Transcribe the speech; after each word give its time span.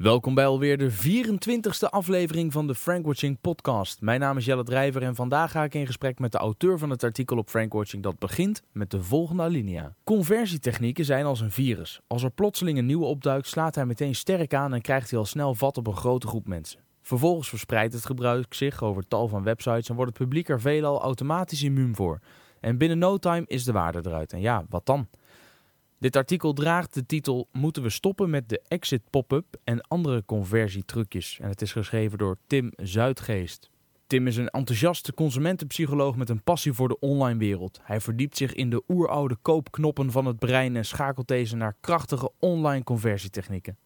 Welkom 0.00 0.34
bij 0.34 0.46
alweer 0.46 0.78
de 0.78 0.92
24e 0.92 1.88
aflevering 1.90 2.52
van 2.52 2.66
de 2.66 2.74
Frankwatching 2.74 3.40
podcast. 3.40 4.00
Mijn 4.00 4.20
naam 4.20 4.36
is 4.36 4.44
Jelle 4.44 4.62
Drijver 4.62 5.02
en 5.02 5.14
vandaag 5.14 5.50
ga 5.50 5.64
ik 5.64 5.74
in 5.74 5.86
gesprek 5.86 6.18
met 6.18 6.32
de 6.32 6.38
auteur 6.38 6.78
van 6.78 6.90
het 6.90 7.04
artikel 7.04 7.36
op 7.36 7.48
Frankwatching 7.48 8.02
dat 8.02 8.18
begint 8.18 8.62
met 8.72 8.90
de 8.90 9.02
volgende 9.02 9.42
alinea. 9.42 9.94
Conversietechnieken 10.04 11.04
zijn 11.04 11.24
als 11.24 11.40
een 11.40 11.50
virus. 11.50 12.00
Als 12.06 12.22
er 12.22 12.30
plotseling 12.30 12.78
een 12.78 12.86
nieuwe 12.86 13.04
opduikt, 13.04 13.46
slaat 13.46 13.74
hij 13.74 13.86
meteen 13.86 14.14
sterk 14.14 14.54
aan 14.54 14.74
en 14.74 14.80
krijgt 14.80 15.10
hij 15.10 15.18
al 15.18 15.24
snel 15.24 15.54
vat 15.54 15.78
op 15.78 15.86
een 15.86 15.96
grote 15.96 16.26
groep 16.26 16.46
mensen. 16.46 16.80
Vervolgens 17.02 17.48
verspreidt 17.48 17.92
het 17.92 18.06
gebruik 18.06 18.54
zich 18.54 18.82
over 18.82 19.08
tal 19.08 19.28
van 19.28 19.42
websites 19.42 19.88
en 19.88 19.94
wordt 19.94 20.10
het 20.10 20.22
publiek 20.22 20.48
er 20.48 20.60
veelal 20.60 21.00
automatisch 21.00 21.62
immuun 21.62 21.94
voor. 21.94 22.18
En 22.60 22.78
binnen 22.78 22.98
no 22.98 23.18
time 23.18 23.44
is 23.46 23.64
de 23.64 23.72
waarde 23.72 24.00
eruit. 24.04 24.32
En 24.32 24.40
ja, 24.40 24.64
wat 24.68 24.86
dan? 24.86 25.08
Dit 26.00 26.16
artikel 26.16 26.52
draagt 26.52 26.94
de 26.94 27.06
titel 27.06 27.48
Moeten 27.52 27.82
we 27.82 27.90
stoppen 27.90 28.30
met 28.30 28.48
de 28.48 28.62
exit 28.68 29.02
pop-up 29.10 29.56
en 29.64 29.80
andere 29.80 30.24
conversietrucjes? 30.24 31.38
En 31.40 31.48
het 31.48 31.62
is 31.62 31.72
geschreven 31.72 32.18
door 32.18 32.36
Tim 32.46 32.72
Zuidgeest. 32.76 33.70
Tim 34.06 34.26
is 34.26 34.36
een 34.36 34.48
enthousiaste 34.48 35.14
consumentenpsycholoog 35.14 36.16
met 36.16 36.28
een 36.28 36.42
passie 36.42 36.72
voor 36.72 36.88
de 36.88 36.98
online 36.98 37.38
wereld. 37.38 37.80
Hij 37.82 38.00
verdiept 38.00 38.36
zich 38.36 38.54
in 38.54 38.70
de 38.70 38.82
oeroude 38.88 39.36
koopknoppen 39.42 40.10
van 40.10 40.26
het 40.26 40.38
brein 40.38 40.76
en 40.76 40.84
schakelt 40.84 41.28
deze 41.28 41.56
naar 41.56 41.76
krachtige 41.80 42.32
online 42.38 42.84
conversietechnieken. 42.84 43.76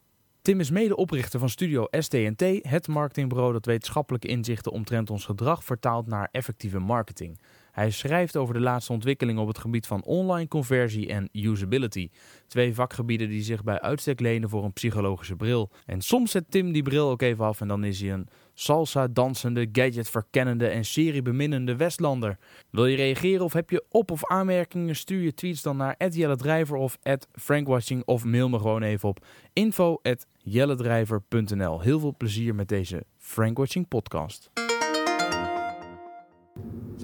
Tim 0.41 0.59
is 0.59 0.71
medeoprichter 0.71 1.39
van 1.39 1.49
studio 1.49 1.87
STNT, 1.91 2.41
het 2.61 2.87
marketingbureau 2.87 3.53
dat 3.53 3.65
wetenschappelijke 3.65 4.27
inzichten 4.27 4.71
omtrent 4.71 5.09
ons 5.09 5.25
gedrag 5.25 5.63
vertaalt 5.63 6.07
naar 6.07 6.29
effectieve 6.31 6.79
marketing. 6.79 7.39
Hij 7.75 7.91
schrijft 7.91 8.37
over 8.37 8.53
de 8.53 8.59
laatste 8.59 8.91
ontwikkelingen 8.91 9.41
op 9.41 9.47
het 9.47 9.57
gebied 9.57 9.87
van 9.87 10.03
online 10.03 10.47
conversie 10.47 11.07
en 11.07 11.29
usability. 11.31 12.09
Twee 12.47 12.73
vakgebieden 12.73 13.29
die 13.29 13.41
zich 13.41 13.63
bij 13.63 13.81
uitstek 13.81 14.19
lenen 14.19 14.49
voor 14.49 14.63
een 14.63 14.73
psychologische 14.73 15.35
bril. 15.35 15.71
En 15.85 16.01
soms 16.01 16.31
zet 16.31 16.45
Tim 16.49 16.71
die 16.71 16.83
bril 16.83 17.09
ook 17.09 17.21
even 17.21 17.45
af 17.45 17.61
en 17.61 17.67
dan 17.67 17.83
is 17.83 18.01
hij 18.01 18.11
een 18.11 18.27
salsa-dansende, 18.53 19.69
gadget-verkennende 19.71 20.67
en 20.67 20.85
serie-beminnende 20.85 21.75
Westlander. 21.75 22.37
Wil 22.69 22.85
je 22.85 22.95
reageren 22.95 23.45
of 23.45 23.53
heb 23.53 23.69
je 23.69 23.85
op- 23.89 24.11
of 24.11 24.25
aanmerkingen? 24.25 24.95
Stuur 24.95 25.21
je 25.21 25.33
tweets 25.33 25.61
dan 25.61 25.77
naar 25.77 25.95
@jelledrijver 26.09 26.75
of 26.75 26.97
@frankwatching 27.33 28.03
of 28.05 28.25
mail 28.25 28.49
me 28.49 28.59
gewoon 28.59 28.83
even 28.83 29.09
op 29.09 29.25
info@jelledrijver.nl. 29.53 31.81
Heel 31.81 31.99
veel 31.99 32.15
plezier 32.17 32.55
met 32.55 32.67
deze 32.67 33.03
Frankwatching 33.17 33.87
podcast. 33.87 34.51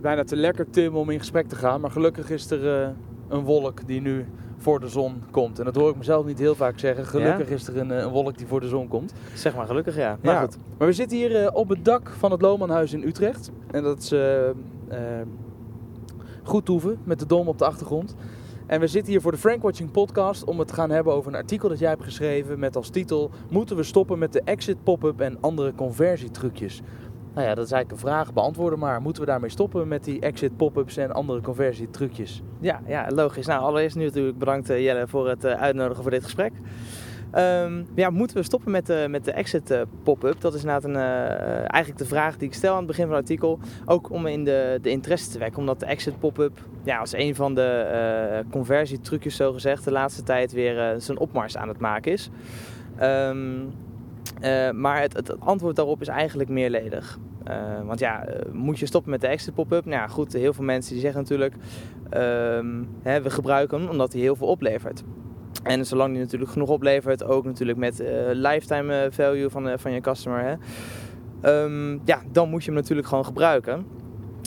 Is 0.01 0.07
bijna 0.07 0.23
te 0.23 0.35
lekker, 0.35 0.69
Tim, 0.69 0.95
om 0.95 1.09
in 1.09 1.19
gesprek 1.19 1.47
te 1.47 1.55
gaan. 1.55 1.81
Maar 1.81 1.91
gelukkig 1.91 2.29
is 2.29 2.51
er 2.51 2.83
uh, 2.83 2.89
een 3.27 3.43
wolk 3.43 3.87
die 3.87 4.01
nu 4.01 4.25
voor 4.57 4.79
de 4.79 4.87
zon 4.87 5.23
komt. 5.31 5.59
En 5.59 5.65
dat 5.65 5.75
hoor 5.75 5.89
ik 5.89 5.97
mezelf 5.97 6.25
niet 6.25 6.39
heel 6.39 6.55
vaak 6.55 6.79
zeggen. 6.79 7.05
Gelukkig 7.05 7.49
ja? 7.49 7.55
is 7.55 7.67
er 7.67 7.77
een, 7.77 7.89
een, 7.89 8.09
wolk 8.09 8.37
die 8.37 8.47
voor 8.47 8.59
de 8.59 8.67
zon 8.67 8.87
komt. 8.87 9.13
Zeg 9.33 9.55
maar 9.55 9.65
gelukkig, 9.65 9.95
ja. 9.95 10.17
Maar, 10.21 10.33
ja. 10.33 10.41
Goed. 10.41 10.57
maar 10.77 10.87
we 10.87 10.93
zitten 10.93 11.17
hier 11.17 11.43
uh, 11.43 11.49
op 11.53 11.69
het 11.69 11.85
dak 11.85 12.09
van 12.09 12.31
het 12.31 12.41
Lomanhuis 12.41 12.93
in 12.93 13.03
Utrecht. 13.03 13.51
En 13.71 13.83
dat 13.83 13.97
is 13.97 14.13
goed 16.43 16.65
toeven 16.65 16.97
met 17.03 17.19
de 17.19 17.25
dom 17.25 17.47
op 17.47 17.57
de 17.57 17.65
achtergrond. 17.65 18.15
En 18.65 18.79
we 18.79 18.87
zitten 18.87 19.11
hier 19.11 19.21
voor 19.21 19.31
de 19.31 19.37
Frankwatching 19.37 19.91
podcast 19.91 20.43
om 20.43 20.59
het 20.59 20.67
te 20.67 20.73
gaan 20.73 20.89
hebben 20.89 21.13
over 21.13 21.31
een 21.31 21.39
artikel 21.39 21.69
dat 21.69 21.79
jij 21.79 21.89
hebt 21.89 22.03
geschreven 22.03 22.59
met 22.59 22.75
als 22.75 22.89
titel 22.89 23.31
Moeten 23.49 23.75
we 23.75 23.83
stoppen 23.83 24.19
met 24.19 24.33
de 24.33 24.41
exit 24.41 24.83
pop-up 24.83 25.21
en 25.21 25.37
andere 25.41 25.73
conversietrucjes? 25.75 26.81
Nou 27.33 27.47
ja, 27.47 27.55
dat 27.55 27.65
is 27.65 27.71
eigenlijk 27.71 27.91
een 27.91 28.09
vraag. 28.09 28.33
Beantwoorden 28.33 28.79
maar. 28.79 29.01
Moeten 29.01 29.21
we 29.21 29.29
daarmee 29.29 29.49
stoppen 29.49 29.87
met 29.87 30.03
die 30.03 30.19
exit 30.19 30.57
pop-ups 30.57 30.97
en 30.97 31.11
andere 31.11 31.41
conversietrucjes? 31.41 32.41
Ja, 32.59 32.81
ja, 32.87 33.07
logisch. 33.09 33.45
Nou, 33.45 33.61
allereerst 33.61 33.95
nu 33.95 34.03
natuurlijk 34.03 34.37
bedankt 34.37 34.67
Jelle 34.67 35.07
voor 35.07 35.29
het 35.29 35.45
uitnodigen 35.45 36.01
voor 36.01 36.11
dit 36.11 36.23
gesprek. 36.23 36.51
Um, 37.35 37.87
ja, 37.95 38.09
moeten 38.09 38.37
we 38.37 38.43
stoppen 38.43 38.71
met 38.71 38.85
de, 38.85 39.05
met 39.09 39.25
de 39.25 39.31
exit 39.31 39.85
pop-up? 40.03 40.41
Dat 40.41 40.53
is 40.53 40.61
inderdaad 40.61 40.83
een, 40.83 40.95
eigenlijk 41.67 41.97
de 41.97 42.05
vraag 42.05 42.37
die 42.37 42.47
ik 42.47 42.53
stel 42.53 42.71
aan 42.71 42.77
het 42.77 42.87
begin 42.87 43.05
van 43.05 43.15
het 43.15 43.23
artikel. 43.23 43.59
Ook 43.85 44.09
om 44.09 44.25
in 44.25 44.43
de, 44.43 44.79
de 44.81 44.89
interesse 44.89 45.31
te 45.31 45.39
wekken. 45.39 45.59
Omdat 45.59 45.79
de 45.79 45.85
exit 45.85 46.19
pop-up 46.19 46.59
ja, 46.83 46.97
als 46.97 47.13
een 47.13 47.35
van 47.35 47.55
de 47.55 48.41
uh, 48.43 48.51
conversietrucjes 48.51 49.35
zo 49.35 49.53
gezegd 49.53 49.83
de 49.83 49.91
laatste 49.91 50.23
tijd 50.23 50.51
weer 50.51 50.95
zijn 50.97 51.19
opmars 51.19 51.57
aan 51.57 51.67
het 51.67 51.79
maken 51.79 52.11
is. 52.11 52.29
Um, 53.01 53.73
maar 54.75 55.01
het, 55.01 55.13
het, 55.13 55.39
antwoord 55.39 55.75
daarop 55.75 56.01
is 56.01 56.07
eigenlijk 56.07 56.49
meerledig. 56.49 57.19
want 57.85 57.99
ja, 57.99 58.25
moet 58.51 58.79
je 58.79 58.85
stoppen 58.85 59.11
met 59.11 59.21
de 59.21 59.27
exit 59.27 59.53
pop-up? 59.53 59.85
Nou 59.85 60.01
ja, 60.01 60.07
goed, 60.07 60.33
heel 60.33 60.53
veel 60.53 60.63
mensen 60.63 60.91
die 60.91 61.01
zeggen 61.01 61.21
natuurlijk... 61.21 61.55
Um, 62.13 62.89
hè, 63.01 63.21
we 63.21 63.29
gebruiken 63.29 63.79
hem 63.79 63.89
omdat 63.89 64.13
hij 64.13 64.21
heel 64.21 64.35
veel 64.35 64.47
oplevert. 64.47 65.03
En 65.63 65.85
zolang 65.85 66.11
die 66.11 66.21
natuurlijk 66.21 66.51
genoeg 66.51 66.69
oplevert, 66.69 67.23
ook 67.23 67.45
natuurlijk 67.45 67.77
met 67.77 68.03
lifetime 68.31 69.07
value 69.11 69.49
van, 69.49 69.79
van 69.79 69.91
je 69.91 70.01
customer, 70.01 70.43
hè, 70.43 70.55
um, 71.43 72.01
ja, 72.05 72.21
dan 72.31 72.49
moet 72.49 72.63
je 72.63 72.71
hem 72.71 72.79
natuurlijk 72.79 73.07
gewoon 73.07 73.25
gebruiken. 73.25 73.85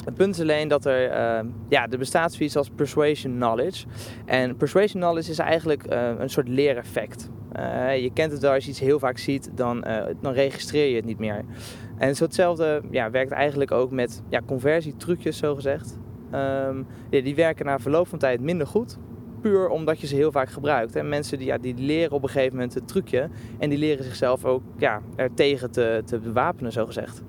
Het 0.04 0.14
punt 0.14 0.34
is 0.34 0.40
alleen 0.40 0.68
dat 0.68 0.84
er, 0.84 1.10
uh, 1.10 1.50
ja, 1.68 1.88
er 1.88 1.98
bestaat 1.98 2.32
zoiets 2.32 2.56
als 2.56 2.70
persuasion 2.74 3.34
knowledge. 3.34 3.86
En 4.24 4.56
persuasion 4.56 5.02
knowledge 5.02 5.30
is 5.30 5.38
eigenlijk 5.38 5.84
een 6.18 6.30
soort 6.30 6.48
leereffect. 6.48 7.30
Uh, 7.58 8.02
je 8.02 8.10
kent 8.12 8.32
het 8.32 8.40
wel, 8.40 8.52
als 8.52 8.64
je 8.64 8.70
iets 8.70 8.80
heel 8.80 8.98
vaak 8.98 9.18
ziet, 9.18 9.50
dan, 9.54 9.84
dan 10.20 10.32
registreer 10.32 10.88
je 10.88 10.96
het 10.96 11.04
niet 11.04 11.18
meer. 11.18 11.44
En 11.98 12.16
zo 12.16 12.24
hetzelfde 12.24 12.82
ja, 12.90 13.10
werkt 13.10 13.30
eigenlijk 13.30 13.70
ook 13.70 13.90
met 13.90 14.22
ja, 14.28 14.40
conversietrucjes, 14.46 15.36
zo 15.36 15.54
gezegd. 15.54 15.98
Um, 16.32 16.86
ja, 17.10 17.22
die 17.22 17.34
werken 17.34 17.66
na 17.66 17.78
verloop 17.78 18.08
van 18.08 18.18
tijd 18.18 18.40
minder 18.40 18.66
goed 18.66 18.98
puur 19.44 19.68
omdat 19.68 20.00
je 20.00 20.06
ze 20.06 20.14
heel 20.14 20.32
vaak 20.32 20.48
gebruikt. 20.48 20.96
En 20.96 21.08
mensen 21.08 21.38
die, 21.38 21.46
ja, 21.46 21.58
die 21.58 21.74
leren 21.76 22.12
op 22.12 22.22
een 22.22 22.28
gegeven 22.28 22.52
moment 22.52 22.74
het 22.74 22.88
trucje 22.88 23.28
en 23.58 23.68
die 23.68 23.78
leren 23.78 24.04
zichzelf 24.04 24.44
ook 24.44 24.62
ja, 24.78 25.00
er 25.16 25.34
tegen 25.34 25.70
te, 25.70 26.02
te 26.04 26.18
bewapenen, 26.18 26.72
zo 26.72 26.86
gezegd. 26.86 27.22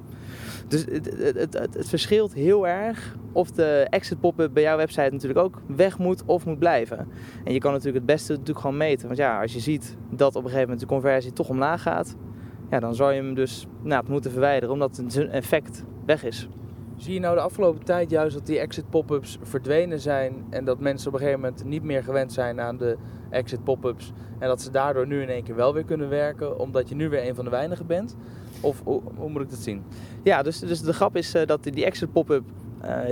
Dus 0.68 0.86
het, 0.90 1.06
het, 1.18 1.54
het, 1.54 1.74
het, 1.74 1.90
verschilt 1.90 2.34
heel 2.34 2.68
erg 2.68 3.16
of 3.32 3.52
de 3.52 3.88
exit 3.90 4.20
pop-up 4.20 4.54
bij 4.54 4.64
jouw 4.64 4.78
website 4.78 5.10
natuurlijk 5.12 5.40
ook 5.40 5.62
weg 5.68 5.98
moet 5.98 6.24
of 6.26 6.46
moet 6.46 6.60
blijven. 6.60 7.08
En 7.44 7.54
je 7.54 7.60
kan 7.60 7.72
natuurlijk 7.72 7.98
het 7.98 8.06
beste 8.06 8.32
natuurlijk 8.32 8.60
gewoon 8.60 8.78
meten. 8.78 9.08
Want 9.08 9.20
ja, 9.20 9.42
als 9.42 9.54
je 9.54 9.60
ziet 9.60 9.98
dat 10.10 10.36
op 10.36 10.36
een 10.36 10.50
gegeven 10.50 10.62
moment 10.62 10.80
de 10.80 10.86
conversie 10.86 11.34
toch 11.34 11.50
omlaag 11.50 11.82
gaat, 11.82 12.16
ja, 12.70 12.80
dan 12.80 12.96
zou 12.96 13.14
je 13.14 13.22
hem 13.22 13.34
dus 13.34 13.68
nou, 13.82 14.04
moeten 14.10 14.32
verwijderen 14.32 14.74
omdat 14.74 15.04
zijn 15.08 15.30
effect 15.30 15.84
weg 16.06 16.24
is. 16.24 16.48
Zie 16.98 17.14
je 17.14 17.20
nou 17.20 17.36
de 17.36 17.42
afgelopen 17.42 17.84
tijd 17.84 18.10
juist 18.10 18.36
dat 18.36 18.46
die 18.46 18.60
exit 18.60 18.90
pop-ups 18.90 19.38
verdwenen 19.42 20.00
zijn 20.00 20.46
en 20.50 20.66
dat 20.66 20.80
mensen 20.80 21.08
op 21.08 21.14
een 21.14 21.20
gegeven 21.20 21.42
moment 21.42 21.64
niet 21.64 21.84
meer 21.84 22.04
gewend 22.04 22.34
zijn 22.34 22.62
aan 22.62 22.78
de 22.78 22.98
exit 23.30 23.64
pop-ups 23.64 24.12
en 24.40 24.48
dat 24.48 24.62
ze 24.62 24.72
daardoor 24.72 25.08
nu 25.08 25.22
in 25.22 25.30
één 25.30 25.44
keer 25.44 25.56
wel 25.56 25.74
weer 25.74 25.84
kunnen 25.84 26.10
werken 26.10 26.60
omdat 26.60 26.90
je 26.90 26.96
nu 26.96 27.10
weer 27.10 27.28
een 27.28 27.36
van 27.36 27.46
de 27.46 27.52
weinigen 27.52 27.88
bent? 27.88 28.16
Of 28.62 28.82
hoe, 28.84 29.30
moet 29.30 29.42
ik 29.42 29.50
dat 29.50 29.60
zien? 29.60 29.84
Ja, 30.24 30.42
dus, 30.42 30.60
dus 30.60 30.82
de 30.82 30.94
grap 30.94 31.16
is 31.16 31.36
uh, 31.36 31.46
dat 31.46 31.64
die 31.64 31.86
exit 31.86 32.12
pop-up 32.12 32.44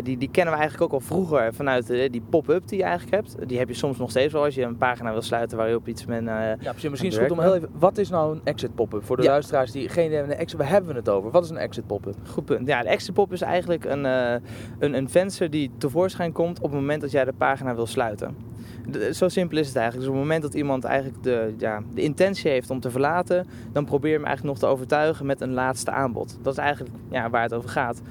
die, 0.03 0.17
die 0.17 0.29
kennen 0.29 0.53
we 0.53 0.59
eigenlijk 0.59 0.94
ook 0.94 1.01
al 1.01 1.06
vroeger 1.06 1.53
vanuit 1.53 1.89
uh, 1.89 2.09
die 2.11 2.22
pop-up 2.29 2.67
die 2.67 2.78
je 2.78 2.84
eigenlijk 2.84 3.16
hebt. 3.16 3.47
Die 3.47 3.57
heb 3.57 3.67
je 3.67 3.73
soms 3.73 3.97
nog 3.97 4.09
steeds 4.09 4.34
wel 4.34 4.44
als 4.44 4.56
je 4.56 4.61
een 4.61 4.78
pagina 4.78 5.11
wil 5.11 5.22
sluiten 5.22 5.57
waar 5.57 5.69
je 5.69 5.75
op 5.75 5.88
iets 5.88 6.06
met. 6.06 6.22
Uh, 6.22 6.28
ja, 6.28 6.56
precies. 6.59 6.89
Misschien 6.89 7.09
is 7.09 7.17
het 7.17 7.28
goed 7.28 7.38
om 7.38 7.44
heel 7.44 7.56
even. 7.56 7.69
Wat 7.79 7.97
is 7.97 8.09
nou 8.09 8.35
een 8.35 8.41
exit 8.44 8.75
pop-up? 8.75 9.06
Voor 9.06 9.17
de 9.17 9.23
ja. 9.23 9.29
luisteraars 9.29 9.72
die 9.72 9.89
geen 9.89 10.06
idee 10.06 10.17
hebben, 10.17 10.38
exit, 10.38 10.57
waar 10.57 10.69
hebben 10.69 10.91
we 10.91 10.97
het 10.97 11.09
over? 11.09 11.31
Wat 11.31 11.44
is 11.44 11.50
een 11.50 11.57
exit 11.57 11.88
pop-up? 11.88 12.16
Goed 12.28 12.45
punt. 12.45 12.67
Ja, 12.67 12.81
de 12.81 12.89
exit 12.89 13.13
pop 13.13 13.31
is 13.33 13.41
eigenlijk 13.41 13.85
een, 13.85 14.03
een, 14.03 14.94
een 14.94 15.09
venster 15.09 15.50
die 15.50 15.72
tevoorschijn 15.78 16.31
komt 16.31 16.57
op 16.57 16.72
het 16.72 16.79
moment 16.79 17.01
dat 17.01 17.12
jij 17.12 17.25
de 17.25 17.33
pagina 17.33 17.75
wil 17.75 17.88
sluiten. 17.88 18.51
De, 18.88 19.13
zo 19.13 19.29
simpel 19.29 19.57
is 19.57 19.67
het 19.67 19.75
eigenlijk. 19.75 20.06
Dus 20.06 20.16
op 20.16 20.19
het 20.19 20.29
moment 20.29 20.44
dat 20.44 20.53
iemand 20.53 20.83
eigenlijk 20.83 21.23
de, 21.23 21.53
ja, 21.57 21.81
de 21.94 22.01
intentie 22.01 22.51
heeft 22.51 22.69
om 22.69 22.79
te 22.79 22.91
verlaten, 22.91 23.47
dan 23.72 23.85
probeer 23.85 24.12
je 24.12 24.17
hem 24.17 24.25
eigenlijk 24.25 24.59
nog 24.59 24.69
te 24.69 24.75
overtuigen 24.75 25.25
met 25.25 25.41
een 25.41 25.53
laatste 25.53 25.91
aanbod. 25.91 26.38
Dat 26.41 26.53
is 26.53 26.59
eigenlijk 26.59 26.95
ja, 27.09 27.29
waar 27.29 27.41
het 27.41 27.53
over 27.53 27.69
gaat. 27.69 28.01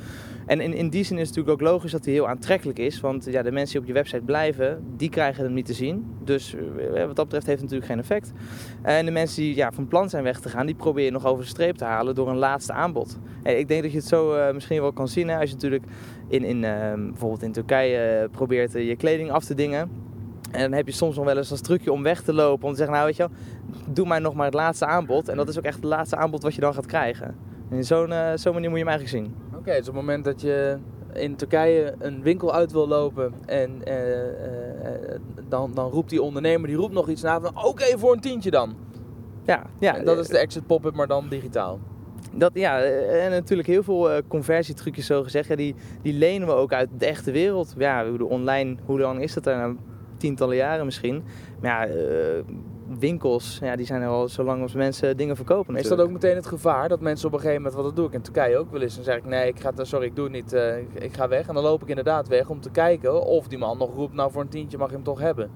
En 0.46 0.60
in, 0.60 0.74
in 0.74 0.88
die 0.88 1.04
zin 1.04 1.18
is 1.18 1.28
het 1.28 1.36
natuurlijk 1.36 1.62
ook 1.62 1.68
logisch 1.72 1.92
dat 1.92 2.04
hij 2.04 2.14
heel 2.14 2.28
aantrekkelijk 2.28 2.78
is. 2.78 3.00
Want 3.00 3.24
ja, 3.24 3.42
de 3.42 3.52
mensen 3.52 3.72
die 3.72 3.80
op 3.80 3.86
je 3.86 3.92
website 3.92 4.22
blijven, 4.22 4.84
die 4.96 5.08
krijgen 5.08 5.44
hem 5.44 5.52
niet 5.52 5.66
te 5.66 5.74
zien. 5.74 6.16
Dus 6.24 6.56
wat 7.06 7.16
dat 7.16 7.24
betreft 7.24 7.46
heeft 7.46 7.60
het 7.60 7.70
natuurlijk 7.70 7.86
geen 7.86 7.98
effect. 7.98 8.32
En 8.82 9.04
de 9.04 9.10
mensen 9.10 9.42
die 9.42 9.56
ja, 9.56 9.72
van 9.72 9.88
plan 9.88 10.10
zijn 10.10 10.24
weg 10.24 10.40
te 10.40 10.48
gaan, 10.48 10.66
die 10.66 10.74
probeer 10.74 11.04
je 11.04 11.10
nog 11.10 11.26
over 11.26 11.42
de 11.42 11.48
streep 11.48 11.76
te 11.76 11.84
halen 11.84 12.14
door 12.14 12.28
een 12.28 12.36
laatste 12.36 12.72
aanbod. 12.72 13.18
Ik 13.42 13.68
denk 13.68 13.82
dat 13.82 13.92
je 13.92 13.98
het 13.98 14.06
zo 14.06 14.36
uh, 14.36 14.52
misschien 14.52 14.80
wel 14.80 14.92
kan 14.92 15.08
zien. 15.08 15.28
Hè, 15.28 15.38
als 15.38 15.48
je 15.48 15.54
natuurlijk 15.54 15.84
in, 16.28 16.44
in, 16.44 16.56
uh, 16.56 16.92
bijvoorbeeld 16.94 17.42
in 17.42 17.52
Turkije 17.52 18.28
probeert 18.30 18.72
je 18.72 18.96
kleding 18.96 19.30
af 19.30 19.44
te 19.44 19.54
dingen. 19.54 19.90
En 20.50 20.60
dan 20.60 20.72
heb 20.72 20.86
je 20.86 20.92
soms 20.92 21.16
nog 21.16 21.24
wel 21.24 21.36
eens 21.36 21.50
als 21.50 21.60
trucje 21.60 21.92
om 21.92 22.02
weg 22.02 22.22
te 22.22 22.32
lopen. 22.32 22.64
Om 22.64 22.70
te 22.70 22.76
zeggen, 22.76 22.94
nou 22.94 23.06
weet 23.06 23.16
je 23.16 23.28
wel, 23.28 23.36
doe 23.94 24.06
mij 24.06 24.18
nog 24.18 24.34
maar 24.34 24.44
het 24.44 24.54
laatste 24.54 24.86
aanbod. 24.86 25.28
En 25.28 25.36
dat 25.36 25.48
is 25.48 25.58
ook 25.58 25.64
echt 25.64 25.76
het 25.76 25.84
laatste 25.84 26.16
aanbod 26.16 26.42
wat 26.42 26.54
je 26.54 26.60
dan 26.60 26.74
gaat 26.74 26.86
krijgen. 26.86 27.36
En 27.70 27.76
in 27.76 27.84
zo'n 27.84 28.12
zo 28.38 28.52
manier 28.52 28.70
moet 28.70 28.78
je 28.78 28.84
hem 28.84 28.94
eigenlijk 28.94 29.08
zien. 29.08 29.34
Oké, 29.62 29.70
okay, 29.70 29.80
dus 29.80 29.90
op 29.90 29.94
het 29.96 30.04
moment 30.04 30.24
dat 30.24 30.40
je 30.40 30.78
in 31.12 31.36
Turkije 31.36 31.94
een 31.98 32.22
winkel 32.22 32.52
uit 32.52 32.72
wil 32.72 32.88
lopen 32.88 33.32
en 33.46 33.80
uh, 33.88 33.94
uh, 33.96 34.30
dan, 35.48 35.70
dan 35.74 35.90
roept 35.90 36.10
die 36.10 36.22
ondernemer, 36.22 36.68
die 36.68 36.76
roept 36.76 36.92
nog 36.92 37.08
iets 37.08 37.22
na 37.22 37.40
van 37.40 37.56
oké 37.56 37.66
okay, 37.66 37.98
voor 37.98 38.12
een 38.12 38.20
tientje 38.20 38.50
dan. 38.50 38.74
Ja, 39.44 39.66
ja. 39.78 39.96
En 39.96 40.04
dat 40.04 40.18
is 40.18 40.28
de 40.28 40.38
exit 40.38 40.66
pop-up, 40.66 40.94
maar 40.94 41.06
dan 41.06 41.28
digitaal. 41.28 41.78
Dat, 42.32 42.50
ja, 42.54 42.80
en 42.82 43.30
natuurlijk 43.30 43.68
heel 43.68 43.82
veel 43.82 44.20
conversietrucjes 44.28 45.06
zo 45.06 45.22
gezegd, 45.22 45.48
ja, 45.48 45.56
die, 45.56 45.74
die 46.02 46.12
lenen 46.14 46.48
we 46.48 46.54
ook 46.54 46.72
uit 46.72 46.88
de 46.98 47.06
echte 47.06 47.30
wereld. 47.30 47.74
Ja, 47.78 48.06
online, 48.10 48.76
hoe 48.84 49.00
lang 49.00 49.22
is 49.22 49.34
dat 49.34 49.46
er 49.46 49.56
nou? 49.56 49.76
Tientallen 50.16 50.56
jaren 50.56 50.84
misschien. 50.84 51.24
Maar 51.60 51.88
ja, 51.88 51.94
winkels, 52.98 53.58
ja, 53.62 53.76
die 53.76 53.86
zijn 53.86 54.02
er 54.02 54.08
al 54.08 54.28
zo 54.28 54.42
lang 54.42 54.62
als 54.62 54.74
mensen 54.74 55.16
dingen 55.16 55.36
verkopen. 55.36 55.76
Is 55.76 55.88
dat 55.88 56.00
ook 56.00 56.10
meteen 56.10 56.34
het 56.34 56.46
gevaar 56.46 56.88
dat 56.88 57.00
mensen 57.00 57.26
op 57.26 57.32
een 57.32 57.40
gegeven 57.40 57.62
moment, 57.62 57.80
wat 57.80 57.84
dat 57.84 57.96
doe 57.96 58.06
ik 58.06 58.12
in 58.12 58.22
Turkije 58.22 58.58
ook 58.58 58.70
wel 58.70 58.80
eens, 58.80 58.94
dan 58.94 59.04
zeg 59.04 59.16
ik 59.16 59.24
nee, 59.24 59.48
ik 59.48 59.60
ga, 59.60 59.72
sorry, 59.76 60.06
ik 60.06 60.16
doe 60.16 60.24
het 60.24 60.34
niet, 60.34 60.52
uh, 60.52 60.78
ik 60.78 61.14
ga 61.14 61.28
weg. 61.28 61.48
En 61.48 61.54
dan 61.54 61.62
loop 61.62 61.82
ik 61.82 61.88
inderdaad 61.88 62.28
weg 62.28 62.48
om 62.48 62.60
te 62.60 62.70
kijken 62.70 63.24
of 63.24 63.48
die 63.48 63.58
man 63.58 63.78
nog 63.78 63.94
roept, 63.94 64.14
nou 64.14 64.32
voor 64.32 64.42
een 64.42 64.48
tientje 64.48 64.78
mag 64.78 64.88
je 64.88 64.94
hem 64.94 65.04
toch 65.04 65.20
hebben. 65.20 65.50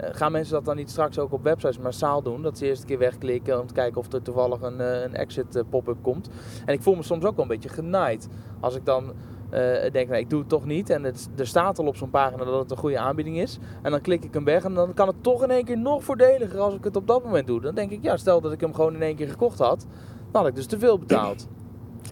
Uh, 0.00 0.08
gaan 0.12 0.32
mensen 0.32 0.54
dat 0.54 0.64
dan 0.64 0.76
niet 0.76 0.90
straks 0.90 1.18
ook 1.18 1.32
op 1.32 1.42
websites 1.42 1.78
massaal 1.78 2.22
doen? 2.22 2.42
Dat 2.42 2.58
ze 2.58 2.66
eerst 2.66 2.82
een 2.82 2.88
keer 2.88 2.98
wegklikken 2.98 3.60
om 3.60 3.66
te 3.66 3.74
kijken 3.74 4.00
of 4.00 4.12
er 4.12 4.22
toevallig 4.22 4.60
een, 4.60 4.80
een 4.80 5.14
exit 5.14 5.62
pop-up 5.70 6.02
komt. 6.02 6.30
En 6.66 6.74
ik 6.74 6.82
voel 6.82 6.94
me 6.94 7.02
soms 7.02 7.24
ook 7.24 7.36
wel 7.36 7.44
een 7.44 7.50
beetje 7.50 7.68
genaaid. 7.68 8.28
Als 8.60 8.74
ik 8.74 8.84
dan 8.84 9.12
uh, 9.52 9.90
denk, 9.92 10.08
nee, 10.08 10.20
ik 10.20 10.30
doe 10.30 10.40
het 10.40 10.48
toch 10.48 10.64
niet. 10.64 10.90
En 10.90 11.04
het, 11.04 11.28
er 11.36 11.46
staat 11.46 11.78
al 11.78 11.86
op 11.86 11.96
zo'n 11.96 12.10
pagina 12.10 12.44
dat 12.44 12.60
het 12.60 12.70
een 12.70 12.76
goede 12.76 12.98
aanbieding 12.98 13.38
is. 13.38 13.58
En 13.82 13.90
dan 13.90 14.00
klik 14.00 14.24
ik 14.24 14.34
hem 14.34 14.44
weg 14.44 14.64
en 14.64 14.74
dan 14.74 14.94
kan 14.94 15.06
het 15.06 15.22
toch 15.22 15.42
in 15.42 15.50
één 15.50 15.64
keer 15.64 15.78
nog 15.78 16.04
voordeliger 16.04 16.58
als 16.58 16.74
ik 16.74 16.84
het 16.84 16.96
op 16.96 17.06
dat 17.06 17.24
moment 17.24 17.46
doe. 17.46 17.60
Dan 17.60 17.74
denk 17.74 17.90
ik, 17.90 18.02
ja, 18.02 18.16
stel 18.16 18.40
dat 18.40 18.52
ik 18.52 18.60
hem 18.60 18.74
gewoon 18.74 18.94
in 18.94 19.02
één 19.02 19.16
keer 19.16 19.28
gekocht 19.28 19.58
had, 19.58 19.86
dan 20.30 20.40
had 20.40 20.46
ik 20.46 20.54
dus 20.54 20.66
te 20.66 20.78
veel 20.78 20.98
betaald. 20.98 21.48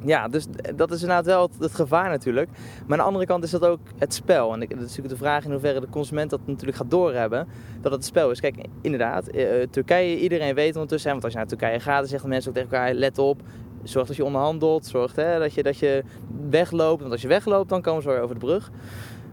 Ja, 0.05 0.29
dus 0.29 0.47
dat 0.77 0.91
is 0.91 1.01
inderdaad 1.01 1.27
wel 1.27 1.51
het, 1.59 1.75
gevaar 1.75 2.09
natuurlijk. 2.09 2.51
Maar 2.51 2.91
aan 2.91 2.97
de 2.99 3.03
andere 3.03 3.27
kant 3.27 3.45
is 3.45 3.51
dat 3.51 3.65
ook 3.65 3.81
het 3.99 4.15
spel. 4.15 4.53
En 4.53 4.61
dat 4.61 4.71
is 4.71 4.79
natuurlijk 4.79 5.09
de 5.09 5.17
vraag 5.17 5.45
in 5.45 5.51
hoeverre 5.51 5.81
de 5.81 5.89
consument 5.89 6.31
dat 6.31 6.41
natuurlijk 6.47 6.79
gaat 6.79 6.91
doorhebben. 6.91 7.49
Dat 7.81 7.93
het 7.93 8.05
spel 8.05 8.31
is. 8.31 8.41
Kijk, 8.41 8.57
inderdaad, 8.81 9.29
eh, 9.29 9.47
Turkije, 9.71 10.21
iedereen 10.21 10.55
weet 10.55 10.75
ondertussen. 10.75 11.11
Want 11.11 11.25
als 11.25 11.33
je 11.33 11.39
naar 11.39 11.49
Turkije 11.49 11.81
gaat, 11.81 11.99
dan 11.99 12.09
zeggen 12.09 12.29
mensen 12.29 12.51
ook 12.51 12.57
tegen 12.57 12.73
elkaar, 12.73 12.95
let 12.95 13.19
op. 13.19 13.43
Zorg 13.89 14.07
dat 14.07 14.17
je 14.17 14.25
onderhandelt. 14.25 14.87
Zorg 14.87 15.15
hè, 15.15 15.39
dat, 15.39 15.55
je, 15.55 15.63
dat 15.63 15.79
je 15.79 16.03
wegloopt. 16.51 17.01
Want 17.01 17.13
als 17.13 17.23
je 17.23 17.29
wegloopt, 17.29 17.69
dan 17.69 17.83
komen 17.83 18.03
ze 18.03 18.09
weer 18.09 18.21
over 18.21 18.39
de 18.39 18.47
brug. 18.47 18.71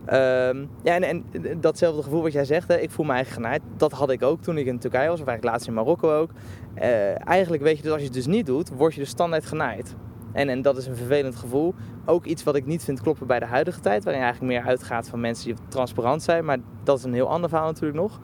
Um, 0.09 0.69
ja, 0.83 0.99
en, 0.99 1.03
en, 1.03 1.25
datzelfde 1.61 2.03
gevoel 2.03 2.21
wat 2.21 2.33
jij 2.33 2.45
zegt, 2.45 2.67
hè, 2.67 2.77
ik 2.77 2.91
voel 2.91 3.05
me 3.05 3.13
eigenlijk 3.13 3.45
genaaid. 3.45 3.61
Dat 3.77 3.91
had 3.91 4.09
ik 4.09 4.23
ook 4.23 4.41
toen 4.41 4.57
ik 4.57 4.65
in 4.65 4.79
Turkije 4.79 5.09
was, 5.09 5.19
of 5.21 5.27
eigenlijk 5.27 5.43
laatst 5.43 5.67
in 5.67 5.73
Marokko 5.73 6.19
ook. 6.19 6.29
Uh, 6.75 7.27
eigenlijk 7.27 7.63
weet 7.63 7.77
je 7.77 7.83
dus, 7.83 7.91
als 7.91 7.99
je 7.99 8.07
het 8.07 8.15
dus 8.15 8.25
niet 8.25 8.45
doet, 8.45 8.69
word 8.69 8.93
je 8.93 8.99
dus 8.99 9.09
standaard 9.09 9.45
genaaid. 9.45 9.95
En, 10.31 10.49
en 10.49 10.61
dat 10.61 10.77
is 10.77 10.87
een 10.87 10.95
vervelend 10.95 11.35
gevoel. 11.35 11.73
Ook 12.05 12.25
iets 12.25 12.43
wat 12.43 12.55
ik 12.55 12.65
niet 12.65 12.83
vind 12.83 13.01
kloppen 13.01 13.27
bij 13.27 13.39
de 13.39 13.45
huidige 13.45 13.79
tijd, 13.79 14.03
waarin 14.03 14.21
je 14.21 14.27
eigenlijk 14.27 14.57
meer 14.57 14.69
uitgaat 14.69 15.09
van 15.09 15.19
mensen 15.19 15.45
die 15.45 15.55
transparant 15.67 16.23
zijn. 16.23 16.45
Maar 16.45 16.57
dat 16.83 16.97
is 16.97 17.03
een 17.03 17.13
heel 17.13 17.29
ander 17.29 17.49
verhaal 17.49 17.67
natuurlijk 17.67 17.99
nog. 17.99 18.19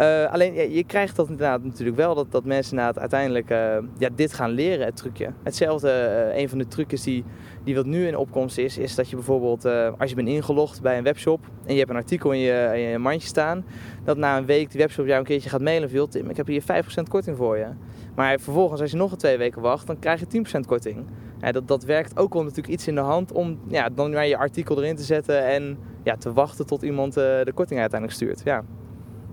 Uh, 0.00 0.32
alleen 0.32 0.70
je, 0.70 0.84
krijgt 0.84 1.16
dat 1.16 1.28
inderdaad 1.28 1.64
natuurlijk 1.64 1.96
wel, 1.96 2.14
dat, 2.14 2.32
dat 2.32 2.44
mensen 2.44 2.78
het 2.78 2.98
uiteindelijk 2.98 3.50
uh, 3.50 3.76
ja, 3.98 4.08
dit 4.14 4.32
gaan 4.32 4.50
leren, 4.50 4.86
het 4.86 4.96
trucje. 4.96 5.32
Hetzelfde, 5.42 5.88
uh, 6.32 6.40
een 6.40 6.48
van 6.48 6.58
de 6.58 6.66
trucjes 6.68 7.02
die, 7.02 7.24
die 7.64 7.74
wat 7.74 7.86
nu 7.86 8.06
in 8.06 8.16
opkomst 8.16 8.58
is, 8.58 8.78
is 8.78 8.94
dat 8.94 9.10
je 9.10 9.16
bijvoorbeeld, 9.16 9.64
als 9.98 10.10
je 10.10 10.14
bent 10.14 10.28
ingelogd 10.28 10.82
bij 10.82 10.98
een 10.98 11.04
webshop 11.04 11.40
en 11.66 11.72
je 11.72 11.78
hebt 11.78 11.90
een 11.90 11.96
artikel 11.96 12.32
in 12.32 12.38
je, 12.38 12.70
in 12.74 12.80
je 12.80 12.98
mandje 12.98 13.28
staan, 13.28 13.64
dat 14.04 14.16
na 14.16 14.36
een 14.36 14.46
week 14.46 14.70
die 14.70 14.80
webshop 14.80 15.06
jou 15.06 15.18
een 15.18 15.24
keertje 15.24 15.48
gaat 15.48 15.60
mailen 15.60 15.90
van, 15.90 16.08
Tim, 16.08 16.30
ik 16.30 16.36
heb 16.36 16.46
hier 16.46 16.62
5% 16.62 16.64
korting 17.08 17.36
voor 17.36 17.56
je. 17.56 17.66
Maar 18.14 18.38
vervolgens, 18.40 18.80
als 18.80 18.90
je 18.90 18.96
nog 18.96 19.12
een 19.12 19.18
twee 19.18 19.38
weken 19.38 19.62
wacht, 19.62 19.86
dan 19.86 19.98
krijg 19.98 20.20
je 20.20 20.44
10% 20.60 20.60
korting. 20.66 21.06
Ja, 21.40 21.52
dat, 21.52 21.68
dat 21.68 21.84
werkt 21.84 22.18
ook 22.18 22.32
wel 22.32 22.42
natuurlijk 22.42 22.74
iets 22.74 22.88
in 22.88 22.94
de 22.94 23.00
hand 23.00 23.32
om 23.32 23.60
ja, 23.68 23.88
dan 23.88 24.10
maar 24.10 24.26
je 24.26 24.36
artikel 24.36 24.78
erin 24.78 24.96
te 24.96 25.02
zetten 25.02 25.46
en 25.46 25.78
ja, 26.02 26.16
te 26.16 26.32
wachten 26.32 26.66
tot 26.66 26.82
iemand 26.82 27.14
de 27.14 27.52
korting 27.54 27.80
uiteindelijk 27.80 28.20
stuurt. 28.20 28.40
Ja. 28.44 28.64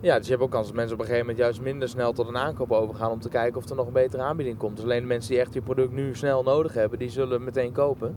Ja, 0.03 0.17
dus 0.17 0.25
je 0.25 0.31
hebt 0.31 0.43
ook 0.43 0.51
kans 0.51 0.67
dat 0.67 0.75
mensen 0.75 0.93
op 0.93 0.99
een 0.99 1.05
gegeven 1.05 1.27
moment 1.27 1.43
juist 1.43 1.61
minder 1.61 1.89
snel 1.89 2.13
tot 2.13 2.27
een 2.27 2.37
aankoop 2.37 2.71
overgaan 2.71 3.11
om 3.11 3.19
te 3.19 3.29
kijken 3.29 3.57
of 3.57 3.69
er 3.69 3.75
nog 3.75 3.87
een 3.87 3.93
betere 3.93 4.23
aanbieding 4.23 4.57
komt. 4.57 4.75
Dus 4.75 4.85
alleen 4.85 5.01
de 5.01 5.07
mensen 5.07 5.31
die 5.31 5.39
echt 5.39 5.53
je 5.53 5.61
product 5.61 5.91
nu 5.91 6.15
snel 6.15 6.43
nodig 6.43 6.73
hebben, 6.73 6.99
die 6.99 7.09
zullen 7.09 7.43
meteen 7.43 7.71
kopen. 7.71 8.15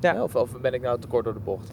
Ja. 0.00 0.22
Of, 0.22 0.36
of 0.36 0.60
ben 0.60 0.74
ik 0.74 0.80
nou 0.80 1.00
te 1.00 1.06
kort 1.06 1.24
door 1.24 1.34
de 1.34 1.40
bocht? 1.40 1.72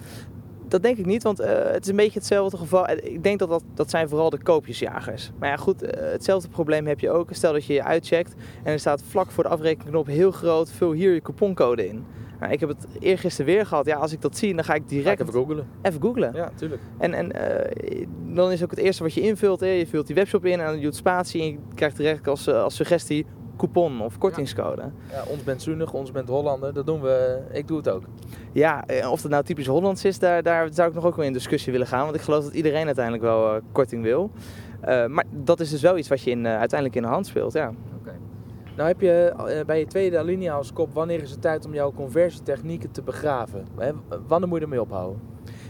Dat 0.75 0.83
denk 0.83 0.97
ik 0.97 1.05
niet, 1.05 1.23
want 1.23 1.41
uh, 1.41 1.47
het 1.47 1.83
is 1.83 1.89
een 1.89 1.95
beetje 1.95 2.19
hetzelfde 2.19 2.57
geval. 2.57 2.89
Ik 2.89 3.23
denk 3.23 3.39
dat 3.39 3.49
dat, 3.49 3.63
dat 3.73 3.89
zijn 3.89 4.09
vooral 4.09 4.29
de 4.29 4.37
koopjesjagers. 4.37 5.31
Maar 5.39 5.49
ja, 5.49 5.55
goed, 5.55 5.83
uh, 5.83 5.89
hetzelfde 5.91 6.49
probleem 6.49 6.87
heb 6.87 6.99
je 6.99 7.09
ook. 7.09 7.29
Stel 7.31 7.53
dat 7.53 7.65
je 7.65 7.73
je 7.73 7.83
uitcheckt 7.83 8.35
en 8.63 8.71
er 8.71 8.79
staat 8.79 9.03
vlak 9.09 9.31
voor 9.31 9.43
de 9.43 9.49
afrekenknop 9.49 10.07
heel 10.07 10.31
groot: 10.31 10.71
vul 10.71 10.91
hier 10.91 11.13
je 11.13 11.21
couponcode 11.21 11.87
in. 11.87 12.05
Nou, 12.39 12.51
ik 12.51 12.59
heb 12.59 12.69
het 12.69 12.87
eergisteren 12.99 13.53
weer 13.53 13.65
gehad. 13.65 13.85
Ja, 13.85 13.97
als 13.97 14.11
ik 14.11 14.21
dat 14.21 14.37
zie, 14.37 14.55
dan 14.55 14.63
ga 14.63 14.73
ik 14.73 14.89
direct... 14.89 15.21
even 15.21 15.33
googlen. 15.33 15.67
Even 15.81 16.01
googlen. 16.01 16.33
Ja, 16.33 16.51
tuurlijk. 16.55 16.81
En, 16.97 17.13
en 17.13 17.31
uh, 17.35 18.05
dan 18.35 18.51
is 18.51 18.63
ook 18.63 18.69
het 18.69 18.79
eerste 18.79 19.03
wat 19.03 19.13
je 19.13 19.21
invult. 19.21 19.59
Hè. 19.59 19.67
Je 19.67 19.87
vult 19.87 20.07
die 20.07 20.15
webshop 20.15 20.45
in 20.45 20.59
en 20.59 20.65
dan 20.65 20.79
doet 20.79 20.95
spatie. 20.95 21.41
En 21.41 21.47
je 21.47 21.57
krijgt 21.75 21.97
direct 21.97 22.27
als, 22.27 22.47
eh, 22.47 22.63
als 22.63 22.75
suggestie 22.75 23.25
coupon 23.57 24.01
of 24.01 24.17
kortingscode. 24.17 24.81
Ja, 25.11 25.23
ons 25.27 25.43
bent 25.43 25.61
Zunig, 25.61 25.93
ons 25.93 26.11
bent 26.11 26.29
Hollander. 26.29 26.73
Dat 26.73 26.85
doen 26.85 27.01
we. 27.01 27.41
Ik 27.51 27.67
doe 27.67 27.77
het 27.77 27.89
ook. 27.89 28.03
Ja, 28.51 28.85
eh, 28.85 29.11
of 29.11 29.21
dat 29.21 29.31
nou 29.31 29.43
typisch 29.43 29.67
Hollands 29.67 30.05
is, 30.05 30.19
daar, 30.19 30.43
daar 30.43 30.73
zou 30.73 30.89
ik 30.89 30.95
nog 30.95 31.05
ook 31.05 31.15
wel 31.15 31.25
in 31.25 31.33
discussie 31.33 31.71
willen 31.71 31.87
gaan. 31.87 32.03
Want 32.03 32.15
ik 32.15 32.21
geloof 32.21 32.43
dat 32.43 32.53
iedereen 32.53 32.85
uiteindelijk 32.85 33.23
wel 33.23 33.55
uh, 33.55 33.61
korting 33.71 34.03
wil. 34.03 34.31
Uh, 34.87 35.05
maar 35.05 35.25
dat 35.31 35.59
is 35.59 35.69
dus 35.69 35.81
wel 35.81 35.97
iets 35.97 36.07
wat 36.07 36.21
je 36.21 36.31
in, 36.31 36.47
uiteindelijk 36.47 36.95
in 36.95 37.01
de 37.01 37.13
hand 37.13 37.27
speelt, 37.27 37.53
ja. 37.53 37.71
Nou 38.75 38.87
heb 38.87 39.01
je 39.01 39.33
eh, 39.47 39.65
bij 39.65 39.79
je 39.79 39.85
tweede 39.85 40.19
alinea 40.19 40.53
als 40.53 40.73
kop, 40.73 40.93
wanneer 40.93 41.21
is 41.21 41.31
het 41.31 41.41
tijd 41.41 41.65
om 41.65 41.73
jouw 41.73 41.91
conversietechnieken 41.93 42.91
te 42.91 43.01
begraven? 43.01 43.67
Wanneer 44.27 44.47
moet 44.47 44.57
je 44.57 44.63
ermee 44.63 44.81
ophouden? 44.81 45.21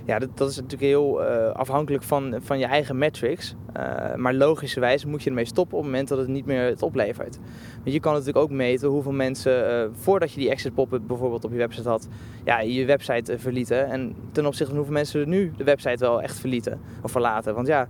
Ja, 0.06 0.20
dat, 0.20 0.38
dat 0.38 0.50
is 0.50 0.56
natuurlijk 0.56 0.82
heel 0.82 1.22
uh, 1.22 1.50
afhankelijk 1.52 2.04
van, 2.04 2.36
van 2.42 2.60
je 2.60 2.66
eigen 2.66 2.98
metrics. 2.98 3.56
Uh, 3.78 4.16
maar 4.16 4.34
logischerwijs 4.34 5.06
moet 5.06 5.24
je 5.24 5.30
ermee 5.30 5.46
stoppen 5.46 5.78
op 5.78 5.84
het 5.84 5.92
moment 5.92 6.10
dat 6.10 6.18
het 6.18 6.28
niet 6.28 6.46
meer 6.46 6.66
het 6.66 6.82
oplevert. 6.82 7.40
Want 7.84 7.94
je 7.94 8.00
kan 8.00 8.12
natuurlijk 8.12 8.38
ook 8.38 8.50
meten 8.50 8.90
hoeveel 8.90 9.12
mensen, 9.12 9.70
uh, 9.70 9.90
voordat 9.92 10.32
je 10.32 10.40
die 10.40 10.50
exit 10.50 10.74
pop-up 10.74 11.02
bijvoorbeeld 11.08 11.46
op 11.46 11.52
je 11.52 11.58
website 11.58 11.90
had, 11.90 12.08
ja, 12.44 12.60
je 12.60 12.86
website 12.86 13.40
verlieten. 13.40 13.88
En 13.88 14.16
ten 14.32 14.46
opzichte 14.46 14.68
van 14.68 14.76
hoeveel 14.76 14.96
mensen 14.96 15.30
nu 15.30 15.54
de 15.58 15.64
website 15.64 16.06
wel 16.06 16.22
echt 16.22 16.40
verlieten 16.40 16.80
of 17.02 17.12
verlaten. 17.12 17.56
Want 17.56 17.68
ja, 17.68 17.88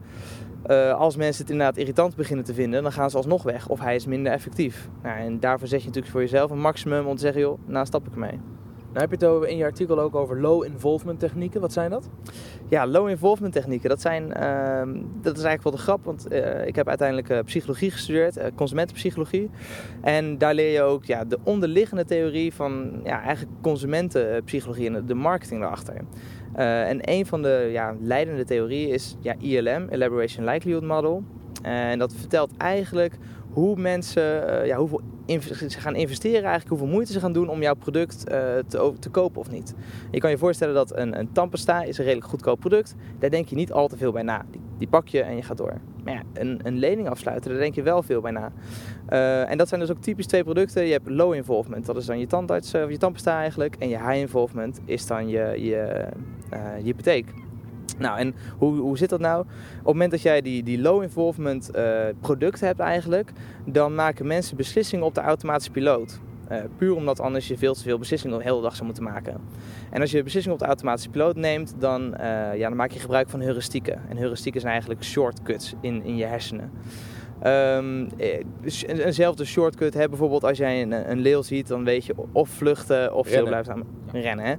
als 0.94 1.16
mensen 1.16 1.42
het 1.42 1.52
inderdaad 1.52 1.78
irritant 1.78 2.16
beginnen 2.16 2.46
te 2.46 2.54
vinden, 2.54 2.84
dan 2.84 2.92
gaan 2.92 3.10
ze 3.10 3.18
alsnog 3.18 3.44
weg 3.44 3.68
of 3.70 3.80
hij 3.80 3.96
is 3.96 4.06
minder 4.06 4.32
effectief. 4.32 4.90
Nou, 5.04 5.20
en 5.20 5.40
daarvoor 5.40 5.68
zet 5.68 5.80
je 5.80 5.86
natuurlijk 5.86 6.14
voor 6.14 6.22
jezelf 6.22 6.52
een 6.52 6.60
maximum 6.60 7.06
om 7.06 7.16
te 7.16 7.22
zeggen, 7.22 7.42
joh, 7.42 7.60
nou 7.66 7.86
stap 7.86 8.08
ik 8.08 8.14
ermee. 8.14 8.40
Nou 8.96 9.08
heb 9.08 9.20
je 9.20 9.26
het 9.26 9.50
in 9.50 9.58
je 9.58 9.64
artikel 9.64 10.00
ook 10.00 10.16
over 10.16 10.42
low 10.42 10.64
involvement 10.64 11.20
technieken. 11.20 11.62
Wat 11.62 11.74
zijn 11.74 11.90
dat? 11.90 12.10
Ja, 12.70 12.88
low 12.88 13.10
involvement 13.10 13.54
technieken. 13.54 13.90
Dat, 13.90 14.02
zijn, 14.02 14.24
uh, 14.24 15.02
dat 15.22 15.38
is 15.38 15.44
eigenlijk 15.44 15.64
wel 15.64 15.72
de 15.72 15.78
grap. 15.78 16.04
Want 16.04 16.32
uh, 16.32 16.68
ik 16.68 16.76
heb 16.76 16.88
uiteindelijk 16.88 17.30
uh, 17.30 17.40
psychologie 17.40 17.92
gestudeerd, 17.92 18.40
consumentenpsychologie. 18.56 19.50
En 20.02 20.38
daar 20.38 20.54
leer 20.54 20.72
je 20.72 20.82
ook 20.82 21.06
ja, 21.06 21.24
de 21.24 21.38
onderliggende 21.44 22.06
theorie 22.06 22.54
van 22.54 23.02
ja, 23.04 23.22
eigenlijk 23.22 23.62
consumentenpsychologie 23.62 24.88
en 24.88 25.06
de 25.06 25.14
marketing 25.14 25.62
daarachter. 25.62 25.96
En 26.54 27.00
een 27.02 27.26
van 27.26 27.42
de 27.42 27.70
ja, 27.72 27.96
leidende 28.00 28.44
theorieën 28.44 28.90
is 28.90 29.16
ja, 29.20 29.36
ILM, 29.40 29.88
Elaboration 29.90 30.46
Likelihood 30.46 30.84
Model. 30.84 31.24
En 31.62 32.00
dat 32.00 32.14
vertelt 32.14 32.52
eigenlijk 32.58 33.18
hoe 33.50 33.76
mensen, 33.78 34.66
ja, 34.66 34.78
hoeveel 34.78 35.02
ze 35.70 35.80
gaan 35.80 35.96
investeren, 35.96 36.44
eigenlijk 36.44 36.70
hoeveel 36.70 36.88
moeite 36.88 37.12
ze 37.12 37.20
gaan 37.20 37.34
doen 37.34 37.50
om 37.50 37.62
jouw 37.62 37.74
product 37.74 38.26
te, 38.26 38.94
te, 39.00 39.10
kopen 39.10 39.40
of 39.40 39.52
niet. 39.52 39.74
Je 40.12 40.20
kan 40.20 40.30
je 40.30 40.38
voorstellen 40.38 40.74
dat 40.74 40.98
een, 40.98 41.20
een 41.20 41.52
is 41.86 41.98
een 41.98 42.04
redelijk 42.04 42.28
goedkoop 42.28 42.60
product. 42.60 42.96
Daar 43.20 43.30
denk 43.30 43.48
je 43.48 43.56
niet 43.56 43.72
al 43.72 43.88
te 43.88 43.98
veel 43.98 44.12
bij 44.12 44.24
na. 44.24 44.46
Die, 44.78 44.88
pak 44.88 45.08
je 45.08 45.22
en 45.22 45.36
je 45.36 45.42
gaat 45.42 45.58
door. 45.58 45.74
Maar 46.04 46.14
ja, 46.14 46.22
een, 46.34 46.60
een, 46.64 46.78
lening 46.78 47.10
afsluiten, 47.10 47.52
daar 47.52 47.60
denk 47.60 47.76
je 47.76 47.84
wel 47.84 48.04
veel 48.04 48.22
bij 48.22 48.32
na. 48.32 48.52
en 49.50 49.58
dat 49.58 49.68
zijn 49.68 49.80
dus 49.80 49.92
ook 49.92 50.02
typisch 50.02 50.26
twee 50.28 50.44
producten. 50.44 50.86
Je 50.86 50.92
hebt 50.92 51.10
low 51.10 51.34
involvement, 51.34 51.86
dat 51.86 51.98
is 51.98 52.06
dan 52.06 52.20
je 52.20 52.28
tandarts, 52.28 52.74
of 52.74 52.90
je 52.90 52.98
tandpasta 52.98 53.40
eigenlijk. 53.40 53.76
En 53.80 53.90
je 53.90 53.98
high 53.98 54.18
involvement 54.18 54.80
is 54.86 55.08
dan 55.08 55.28
je, 55.28 55.54
je 55.58 56.08
je 56.78 56.84
hypotheek. 56.84 57.45
Nou, 57.98 58.20
en 58.20 58.36
hoe, 58.58 58.78
hoe 58.80 58.98
zit 58.98 59.10
dat 59.10 59.20
nou? 59.20 59.42
Op 59.42 59.48
het 59.76 59.86
moment 59.86 60.12
dat 60.12 60.22
jij 60.22 60.42
die, 60.42 60.64
die 60.64 60.82
low 60.82 61.02
involvement 61.02 61.70
uh, 61.76 62.00
producten 62.20 62.68
hebt 62.68 62.80
eigenlijk, 62.80 63.32
dan 63.66 63.96
maken 63.96 64.28
mensen 64.28 64.58
beslissingen 64.58 65.06
op 65.06 65.16
de 65.16 65.22
automatische 65.22 65.72
piloot. 65.72 66.20
Uh, 66.52 66.58
puur 66.78 66.96
omdat 66.96 67.20
anders 67.20 67.48
je 67.48 67.58
veel 67.58 67.74
te 67.74 67.82
veel 67.84 67.98
beslissingen 67.98 68.38
de 68.38 68.44
hele 68.44 68.62
dag 68.62 68.74
zou 68.74 68.86
moeten 68.86 69.04
maken. 69.04 69.38
En 69.92 70.02
als 70.02 70.12
je 70.12 70.24
beslissingen 70.24 70.58
op 70.58 70.64
de 70.64 70.70
automatische 70.70 71.10
piloot 71.10 71.36
neemt, 71.36 71.76
dan, 71.80 72.02
uh, 72.02 72.56
ja, 72.56 72.68
dan 72.68 72.76
maak 72.76 72.92
je 72.92 73.00
gebruik 73.00 73.30
van 73.30 73.42
heuristieken. 73.42 74.02
En 74.10 74.18
heuristieken 74.18 74.62
zijn 74.62 74.72
eigenlijk 74.72 75.04
shortcuts 75.04 75.74
in, 75.82 76.04
in 76.04 76.16
je 76.16 76.26
hersenen. 76.26 76.72
Um, 77.46 78.08
eenzelfde 78.88 79.46
shortcut, 79.46 79.94
hè, 79.94 80.10
bijvoorbeeld 80.10 80.44
als 80.44 80.58
jij 80.58 80.82
een, 80.82 81.12
een 81.12 81.20
leeuw 81.20 81.42
ziet, 81.42 81.68
dan 81.68 81.84
weet 81.84 82.06
je 82.06 82.14
of 82.32 82.50
vluchten 82.50 83.14
of 83.14 83.28
stil 83.28 83.46
blijven 83.46 83.66
staan. 83.66 83.84
Rennen, 84.12 84.46
hè? 84.46 84.52
Ja. 84.52 84.58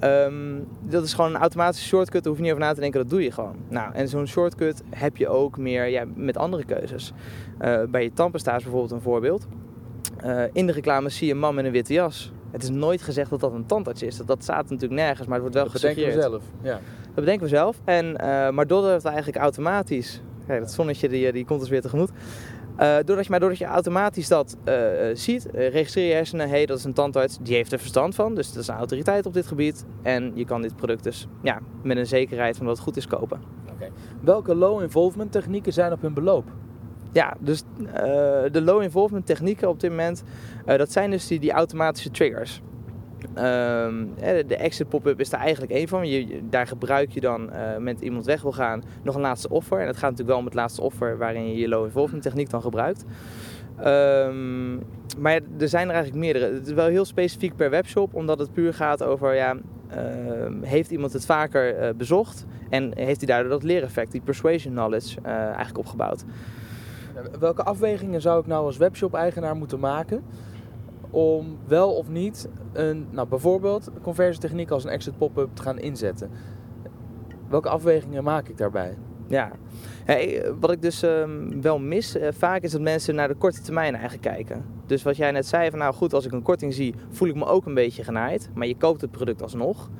Um, 0.00 0.66
dat 0.80 1.04
is 1.04 1.14
gewoon 1.14 1.34
een 1.34 1.40
automatische 1.40 1.88
shortcut, 1.88 2.22
daar 2.22 2.32
hoef 2.32 2.36
je 2.36 2.42
niet 2.42 2.52
over 2.52 2.64
na 2.64 2.72
te 2.74 2.80
denken, 2.80 3.00
dat 3.00 3.10
doe 3.10 3.22
je 3.22 3.30
gewoon. 3.30 3.56
Nou, 3.68 3.94
en 3.94 4.08
zo'n 4.08 4.26
shortcut 4.26 4.82
heb 4.90 5.16
je 5.16 5.28
ook 5.28 5.58
meer 5.58 5.86
ja, 5.86 6.04
met 6.14 6.36
andere 6.36 6.64
keuzes. 6.64 7.12
Uh, 7.62 7.82
bij 7.84 8.02
je 8.02 8.12
tandpasta 8.12 8.56
is 8.56 8.62
bijvoorbeeld 8.62 8.92
een 8.92 9.00
voorbeeld. 9.00 9.46
Uh, 10.24 10.42
in 10.52 10.66
de 10.66 10.72
reclame 10.72 11.08
zie 11.08 11.26
je 11.26 11.32
een 11.32 11.38
man 11.38 11.54
met 11.54 11.64
een 11.64 11.72
witte 11.72 11.92
jas. 11.92 12.32
Het 12.50 12.62
is 12.62 12.70
nooit 12.70 13.02
gezegd 13.02 13.30
dat 13.30 13.40
dat 13.40 13.52
een 13.52 13.66
tandarts 13.66 14.02
is. 14.02 14.16
Dat, 14.16 14.26
dat 14.26 14.42
staat 14.42 14.70
natuurlijk 14.70 15.00
nergens, 15.00 15.28
maar 15.28 15.40
het 15.40 15.40
wordt 15.40 15.54
wel 15.54 15.64
dat 15.64 15.72
gesuggereerd. 15.72 16.14
Dat 16.14 16.30
bedenken 16.30 16.48
we 16.62 16.62
zelf. 16.62 16.80
Ja. 16.80 16.80
Dat 17.04 17.14
bedenken 17.14 17.42
we 17.42 17.48
zelf. 17.48 17.80
En, 17.84 18.06
uh, 18.06 18.50
maar 18.50 18.66
doordat 18.66 18.92
het 18.92 19.04
eigenlijk 19.04 19.36
automatisch... 19.36 20.22
Kijk, 20.46 20.60
dat 20.60 20.72
zonnetje 20.72 21.08
die, 21.08 21.32
die 21.32 21.44
komt 21.44 21.60
ons 21.60 21.68
weer 21.68 21.80
tegemoet. 21.80 22.10
Uh, 22.80 22.96
doordat 23.04 23.24
je, 23.24 23.30
maar 23.30 23.40
doordat 23.40 23.58
je 23.58 23.64
automatisch 23.64 24.28
dat 24.28 24.56
uh, 24.68 24.74
ziet, 25.12 25.46
uh, 25.46 25.68
registreer 25.68 26.06
je 26.06 26.12
hersenen, 26.12 26.48
hé, 26.48 26.54
hey, 26.54 26.66
dat 26.66 26.78
is 26.78 26.84
een 26.84 26.92
tandarts, 26.92 27.38
die 27.40 27.54
heeft 27.54 27.72
er 27.72 27.78
verstand 27.78 28.14
van, 28.14 28.34
dus 28.34 28.52
dat 28.52 28.62
is 28.62 28.68
een 28.68 28.74
autoriteit 28.74 29.26
op 29.26 29.34
dit 29.34 29.46
gebied. 29.46 29.84
En 30.02 30.32
je 30.34 30.44
kan 30.44 30.62
dit 30.62 30.76
product 30.76 31.04
dus 31.04 31.28
ja, 31.42 31.60
met 31.82 31.96
een 31.96 32.06
zekerheid 32.06 32.56
van 32.56 32.66
dat 32.66 32.74
het 32.74 32.84
goed 32.84 32.96
is 32.96 33.06
kopen. 33.06 33.40
Okay. 33.74 33.90
Welke 34.20 34.54
low 34.54 34.82
involvement 34.82 35.32
technieken 35.32 35.72
zijn 35.72 35.92
op 35.92 36.02
hun 36.02 36.14
beloop? 36.14 36.44
Ja, 37.12 37.36
dus 37.40 37.62
de 38.52 38.62
low 38.64 38.82
involvement 38.82 39.26
technieken 39.26 39.68
op 39.68 39.80
dit 39.80 39.90
moment, 39.90 40.22
dat 40.64 40.92
zijn 40.92 41.10
dus 41.10 41.26
die, 41.26 41.40
die 41.40 41.52
automatische 41.52 42.10
triggers. 42.10 42.62
Um, 43.38 44.14
de 44.46 44.56
exit 44.56 44.88
pop-up 44.88 45.20
is 45.20 45.30
daar 45.30 45.40
eigenlijk 45.40 45.72
één 45.72 45.88
van. 45.88 46.08
Je, 46.08 46.40
daar 46.48 46.66
gebruik 46.66 47.10
je 47.10 47.20
dan 47.20 47.50
uh, 47.52 47.76
met 47.76 48.00
iemand 48.00 48.24
weg 48.24 48.42
wil 48.42 48.52
gaan 48.52 48.82
nog 49.02 49.14
een 49.14 49.20
laatste 49.20 49.48
offer. 49.48 49.80
En 49.80 49.86
het 49.86 49.96
gaat 49.96 50.10
natuurlijk 50.10 50.28
wel 50.28 50.38
om 50.38 50.44
het 50.44 50.54
laatste 50.54 50.82
offer 50.82 51.18
waarin 51.18 51.48
je 51.48 51.56
je 51.56 51.68
low 51.68 51.84
involvement 51.84 52.22
techniek 52.22 52.50
dan 52.50 52.62
gebruikt. 52.62 53.04
Um, 53.78 54.82
maar 55.18 55.40
er 55.58 55.68
zijn 55.68 55.88
er 55.88 55.94
eigenlijk 55.94 56.24
meerdere. 56.24 56.52
Het 56.52 56.66
is 56.66 56.72
wel 56.72 56.86
heel 56.86 57.04
specifiek 57.04 57.56
per 57.56 57.70
webshop, 57.70 58.14
omdat 58.14 58.38
het 58.38 58.52
puur 58.52 58.74
gaat 58.74 59.02
over 59.02 59.34
ja, 59.34 59.54
uh, 59.54 59.58
heeft 60.60 60.90
iemand 60.90 61.12
het 61.12 61.26
vaker 61.26 61.82
uh, 61.82 61.94
bezocht 61.96 62.46
en 62.70 62.92
heeft 62.96 63.18
hij 63.18 63.26
daardoor 63.26 63.50
dat 63.50 63.62
leereffect, 63.62 64.12
die 64.12 64.20
persuasion 64.20 64.72
knowledge, 64.72 65.18
uh, 65.26 65.32
eigenlijk 65.32 65.78
opgebouwd. 65.78 66.24
Welke 67.38 67.62
afwegingen 67.62 68.20
zou 68.20 68.40
ik 68.40 68.46
nou 68.46 68.64
als 68.64 68.76
webshop-eigenaar 68.76 69.56
moeten 69.56 69.80
maken 69.80 70.24
om 71.10 71.58
wel 71.66 71.94
of 71.94 72.08
niet 72.08 72.48
een, 72.72 73.06
nou 73.10 73.28
bijvoorbeeld 73.28 73.90
conversietechniek 74.02 74.70
als 74.70 74.84
een 74.84 74.90
exit 74.90 75.18
pop-up 75.18 75.48
te 75.54 75.62
gaan 75.62 75.78
inzetten? 75.78 76.30
Welke 77.48 77.68
afwegingen 77.68 78.24
maak 78.24 78.48
ik 78.48 78.56
daarbij? 78.56 78.96
Ja, 79.28 79.50
wat 80.60 80.70
ik 80.70 80.82
dus 80.82 81.02
um, 81.02 81.62
wel 81.62 81.78
mis 81.78 82.16
uh, 82.16 82.28
vaak 82.32 82.62
is 82.62 82.70
dat 82.70 82.80
mensen 82.80 83.14
naar 83.14 83.28
de 83.28 83.34
korte 83.34 83.60
termijn 83.60 83.92
eigenlijk 83.92 84.22
kijken. 84.22 84.64
Dus 84.86 85.02
wat 85.02 85.16
jij 85.16 85.30
net 85.30 85.46
zei, 85.46 85.70
van 85.70 85.78
nou 85.78 85.94
goed, 85.94 86.14
als 86.14 86.24
ik 86.24 86.32
een 86.32 86.42
korting 86.42 86.74
zie, 86.74 86.94
voel 87.10 87.28
ik 87.28 87.34
me 87.34 87.44
ook 87.44 87.66
een 87.66 87.74
beetje 87.74 88.04
genaaid. 88.04 88.50
Maar 88.54 88.66
je 88.66 88.76
koopt 88.76 89.00
het 89.00 89.10
product 89.10 89.42
alsnog. 89.42 89.90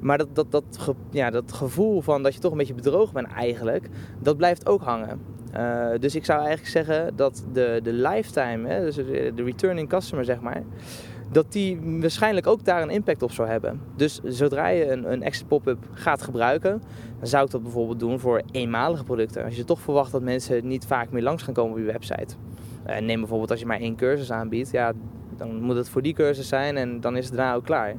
Maar 0.00 0.18
dat, 0.18 0.34
dat, 0.34 0.50
dat, 0.50 0.64
ja, 1.10 1.30
dat 1.30 1.52
gevoel 1.52 2.00
van 2.00 2.22
dat 2.22 2.34
je 2.34 2.40
toch 2.40 2.50
een 2.52 2.58
beetje 2.58 2.74
bedrogen 2.74 3.14
bent 3.14 3.32
eigenlijk, 3.32 3.88
dat 4.22 4.36
blijft 4.36 4.66
ook 4.66 4.82
hangen. 4.82 5.20
Uh, 5.56 5.86
dus 6.00 6.14
ik 6.14 6.24
zou 6.24 6.38
eigenlijk 6.38 6.68
zeggen 6.68 7.16
dat 7.16 7.44
de, 7.52 7.80
de 7.82 7.92
lifetime, 7.92 8.68
hè, 8.68 8.84
dus 8.84 8.94
de 8.94 9.42
returning 9.44 9.88
customer 9.88 10.24
zeg 10.24 10.40
maar, 10.40 10.62
dat 11.32 11.52
die 11.52 11.78
waarschijnlijk 11.82 12.46
ook 12.46 12.64
daar 12.64 12.82
een 12.82 12.90
impact 12.90 13.22
op 13.22 13.32
zou 13.32 13.48
hebben. 13.48 13.80
Dus 13.96 14.20
zodra 14.24 14.68
je 14.68 14.90
een, 14.90 15.12
een 15.12 15.22
exit 15.22 15.48
pop-up 15.48 15.78
gaat 15.92 16.22
gebruiken, 16.22 16.82
dan 17.18 17.28
zou 17.28 17.44
ik 17.44 17.50
dat 17.50 17.62
bijvoorbeeld 17.62 18.00
doen 18.00 18.20
voor 18.20 18.42
eenmalige 18.50 19.04
producten. 19.04 19.44
Als 19.44 19.56
je 19.56 19.64
toch 19.64 19.80
verwacht 19.80 20.12
dat 20.12 20.22
mensen 20.22 20.66
niet 20.66 20.86
vaak 20.86 21.10
meer 21.10 21.22
langs 21.22 21.42
gaan 21.42 21.54
komen 21.54 21.72
op 21.72 21.78
je 21.78 21.92
website. 21.92 22.34
Uh, 22.86 22.98
neem 22.98 23.20
bijvoorbeeld 23.20 23.50
als 23.50 23.60
je 23.60 23.66
maar 23.66 23.80
één 23.80 23.96
cursus 23.96 24.32
aanbiedt, 24.32 24.70
ja, 24.70 24.92
dan 25.36 25.62
moet 25.62 25.76
het 25.76 25.88
voor 25.88 26.02
die 26.02 26.14
cursus 26.14 26.48
zijn 26.48 26.76
en 26.76 27.00
dan 27.00 27.16
is 27.16 27.26
het 27.26 27.36
daarna 27.36 27.54
ook 27.54 27.64
klaar. 27.64 27.94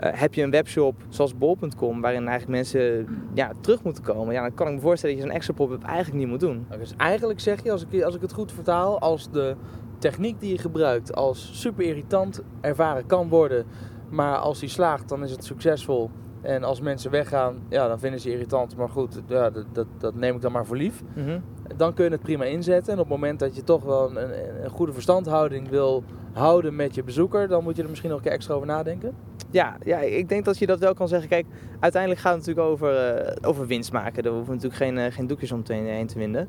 Uh, 0.00 0.10
heb 0.12 0.34
je 0.34 0.42
een 0.42 0.50
webshop 0.50 0.94
zoals 1.08 1.38
bol.com, 1.38 2.00
waarin 2.00 2.28
eigenlijk 2.28 2.48
mensen 2.48 3.06
ja, 3.34 3.52
terug 3.60 3.82
moeten 3.82 4.02
komen, 4.02 4.34
ja, 4.34 4.42
dan 4.42 4.54
kan 4.54 4.66
ik 4.66 4.74
me 4.74 4.80
voorstellen 4.80 5.14
dat 5.16 5.24
je 5.24 5.30
zo'n 5.30 5.38
extra 5.38 5.54
pop-up 5.54 5.84
eigenlijk 5.84 6.18
niet 6.18 6.28
moet 6.28 6.40
doen. 6.40 6.66
Dus 6.78 6.94
eigenlijk 6.96 7.40
zeg 7.40 7.62
je, 7.62 7.72
als 7.72 7.84
ik, 7.90 8.02
als 8.02 8.14
ik 8.14 8.20
het 8.20 8.32
goed 8.32 8.52
vertaal, 8.52 9.00
als 9.00 9.30
de 9.30 9.56
techniek 9.98 10.40
die 10.40 10.52
je 10.52 10.58
gebruikt 10.58 11.14
als 11.14 11.60
super 11.60 11.84
irritant 11.84 12.42
ervaren 12.60 13.06
kan 13.06 13.28
worden, 13.28 13.66
maar 14.08 14.36
als 14.36 14.60
die 14.60 14.68
slaagt, 14.68 15.08
dan 15.08 15.24
is 15.24 15.30
het 15.30 15.44
succesvol. 15.44 16.10
En 16.40 16.64
als 16.64 16.80
mensen 16.80 17.10
weggaan, 17.10 17.62
ja, 17.68 17.88
dan 17.88 17.98
vinden 17.98 18.20
ze 18.20 18.30
irritant. 18.30 18.76
Maar 18.76 18.88
goed, 18.88 19.20
ja, 19.26 19.50
dat, 19.50 19.64
dat, 19.72 19.86
dat 19.98 20.14
neem 20.14 20.34
ik 20.34 20.40
dan 20.40 20.52
maar 20.52 20.66
voor 20.66 20.76
lief. 20.76 21.02
Mm 21.14 21.24
-hmm. 21.24 21.42
Dan 21.76 21.94
kun 21.94 22.04
je 22.04 22.10
het 22.10 22.22
prima 22.22 22.44
inzetten. 22.44 22.92
En 22.92 22.98
op 22.98 23.04
het 23.04 23.14
moment 23.14 23.38
dat 23.38 23.56
je 23.56 23.64
toch 23.64 23.84
wel 23.84 24.16
een, 24.16 24.64
een, 24.64 24.70
goede 24.70 24.92
verstandhouding 24.92 25.68
wil 25.68 26.04
houden 26.32 26.76
met 26.76 26.94
je 26.94 27.04
bezoeker, 27.04 27.48
dan 27.48 27.62
moet 27.62 27.76
je 27.76 27.82
er 27.82 27.88
misschien 27.88 28.10
nog 28.10 28.18
een 28.18 28.24
keer 28.24 28.34
extra 28.34 28.54
over 28.54 28.66
nadenken. 28.66 29.14
Ja, 29.50 29.76
ja, 29.84 29.98
ik 29.98 30.28
denk 30.28 30.44
dat 30.44 30.58
je 30.58 30.66
dat 30.66 30.78
wel 30.78 30.94
kan 30.94 31.08
zeggen. 31.08 31.28
Kijk, 31.28 31.46
uiteindelijk 31.80 32.20
gaat 32.20 32.34
het 32.34 32.46
natuurlijk 32.46 32.72
over, 32.72 33.26
uh, 33.26 33.48
over 33.48 33.66
winst 33.66 33.92
maken. 33.92 34.22
Daar 34.22 34.32
hoeven 34.32 34.54
natuurlijk 34.54 34.82
geen, 34.82 34.96
uh, 34.96 35.04
geen 35.08 35.26
doekjes 35.26 35.52
om 35.52 35.62
heen 35.66 36.06
te 36.06 36.18
winden. 36.18 36.48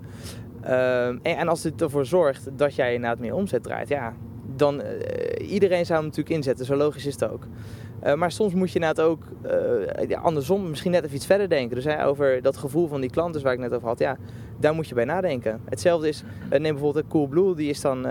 Uh, 0.64 1.08
en, 1.08 1.48
als 1.48 1.62
dit 1.62 1.82
ervoor 1.82 2.06
zorgt 2.06 2.50
dat 2.58 2.76
jij 2.76 2.94
inderdaad 2.94 3.20
meer 3.20 3.36
omzet 3.36 3.64
draait, 3.64 3.88
ja, 3.88 4.14
dan 4.56 4.82
uh, 4.82 5.52
iedereen 5.52 5.86
zou 5.86 6.00
hem 6.00 6.08
natuurlijk 6.08 6.36
inzetten. 6.36 6.66
Zo 6.66 6.76
logisch 6.76 7.06
is 7.06 7.14
het 7.14 7.30
ook. 7.30 7.48
Maar 8.16 8.32
soms 8.32 8.54
moet 8.54 8.72
je 8.72 8.80
inderdaad 8.80 9.06
ook 9.06 9.24
andersom 10.22 10.70
misschien 10.70 10.92
net 10.92 11.04
even 11.04 11.16
iets 11.16 11.26
verder 11.26 11.50
denken. 11.50 11.76
Dus 11.76 11.86
hè, 11.86 12.06
over 12.06 12.42
dat 12.42 12.58
gevoel 12.58 12.88
van 12.88 13.02
die 13.02 13.10
klanten 13.10 13.44
waar 13.44 13.54
ik 13.54 13.60
net 13.60 13.74
over 13.74 13.88
had, 13.88 14.00
ja, 14.00 14.18
daar 14.60 14.74
moet 14.74 14.88
je 14.88 14.96
bij 14.96 15.06
nadenken. 15.06 15.62
Hetzelfde 15.66 16.08
is, 16.08 16.24
neem 16.50 16.62
bijvoorbeeld 16.62 17.08
Coolblue, 17.08 17.56
die 17.56 17.70
is 17.70 17.82
dan, 17.82 18.02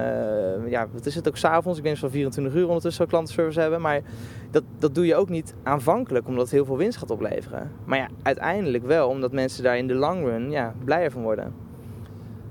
ja, 0.68 0.88
wat 0.92 1.06
is 1.06 1.14
het 1.14 1.28
ook 1.28 1.36
s'avonds? 1.36 1.78
Ik 1.78 1.84
denk 1.84 1.96
van 1.96 2.10
24 2.10 2.54
uur 2.54 2.66
ondertussen 2.66 3.04
zo 3.04 3.10
klantenservice 3.10 3.60
hebben. 3.60 3.80
Maar 3.80 4.02
dat, 4.50 4.62
dat 4.78 4.94
doe 4.94 5.06
je 5.06 5.16
ook 5.16 5.28
niet 5.28 5.54
aanvankelijk, 5.62 6.26
omdat 6.26 6.42
het 6.42 6.52
heel 6.52 6.64
veel 6.64 6.76
winst 6.76 6.98
gaat 6.98 7.10
opleveren. 7.10 7.70
Maar 7.84 7.98
ja, 7.98 8.08
uiteindelijk 8.22 8.84
wel, 8.84 9.08
omdat 9.08 9.32
mensen 9.32 9.62
daar 9.62 9.78
in 9.78 9.86
de 9.86 9.94
long 9.94 10.24
run 10.24 10.50
ja, 10.50 10.74
blijer 10.84 11.10
van 11.10 11.22
worden. 11.22 11.54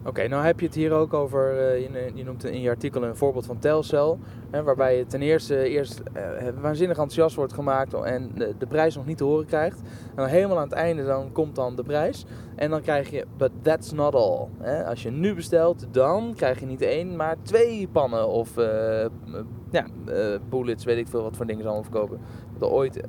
Oké, 0.05 0.27
nou 0.27 0.45
heb 0.45 0.59
je 0.59 0.65
het 0.65 0.75
hier 0.75 0.91
ook 0.91 1.13
over, 1.13 1.53
uh, 1.53 1.79
je, 1.81 2.11
je, 2.13 2.23
noemt 2.23 2.43
in 2.45 2.61
je 2.61 2.69
artikel 2.69 3.03
een 3.03 3.15
voorbeeld 3.15 3.45
van 3.45 3.59
Telcel, 3.59 4.19
waarbij 4.51 4.97
je 4.97 5.05
ten 5.05 5.21
eerste 5.21 5.69
eerst 5.69 6.01
uh, 6.15 6.49
waanzinnig 6.61 6.97
enthousiast 6.97 7.35
wordt 7.35 7.53
gemaakt 7.53 7.93
en 7.93 8.31
de, 8.57 8.67
prijs 8.67 8.95
nog 8.95 9.05
niet 9.05 9.17
te 9.17 9.23
horen 9.23 9.45
krijgt. 9.45 9.79
En 9.79 10.15
dan 10.15 10.25
helemaal 10.25 10.57
aan 10.57 10.63
het 10.63 10.71
einde 10.71 11.05
dan 11.05 11.31
komt 11.31 11.55
dan 11.55 11.75
de 11.75 11.83
prijs 11.83 12.25
en 12.55 12.69
dan 12.69 12.81
krijg 12.81 13.09
je, 13.09 13.25
but 13.37 13.51
that's 13.61 13.91
not 13.91 14.15
all. 14.15 14.47
Als 14.85 15.03
je 15.03 15.11
nu 15.11 15.33
bestelt, 15.33 15.85
dan 15.91 16.33
krijg 16.35 16.59
je 16.59 16.65
niet 16.65 16.81
één, 16.81 17.15
maar 17.15 17.35
twee 17.41 17.87
pannen 17.91 18.27
of 18.27 18.57
uh, 18.57 18.65
ja, 19.71 19.85
bullets, 20.49 20.85
weet 20.85 20.97
ik 20.97 21.07
veel 21.07 21.23
wat 21.23 21.35
voor 21.35 21.45
dingen 21.45 21.61
ze 21.61 21.67
allemaal 21.67 21.91
verkopen. 21.91 22.19
Dat 22.57 22.69
ooit 22.69 23.01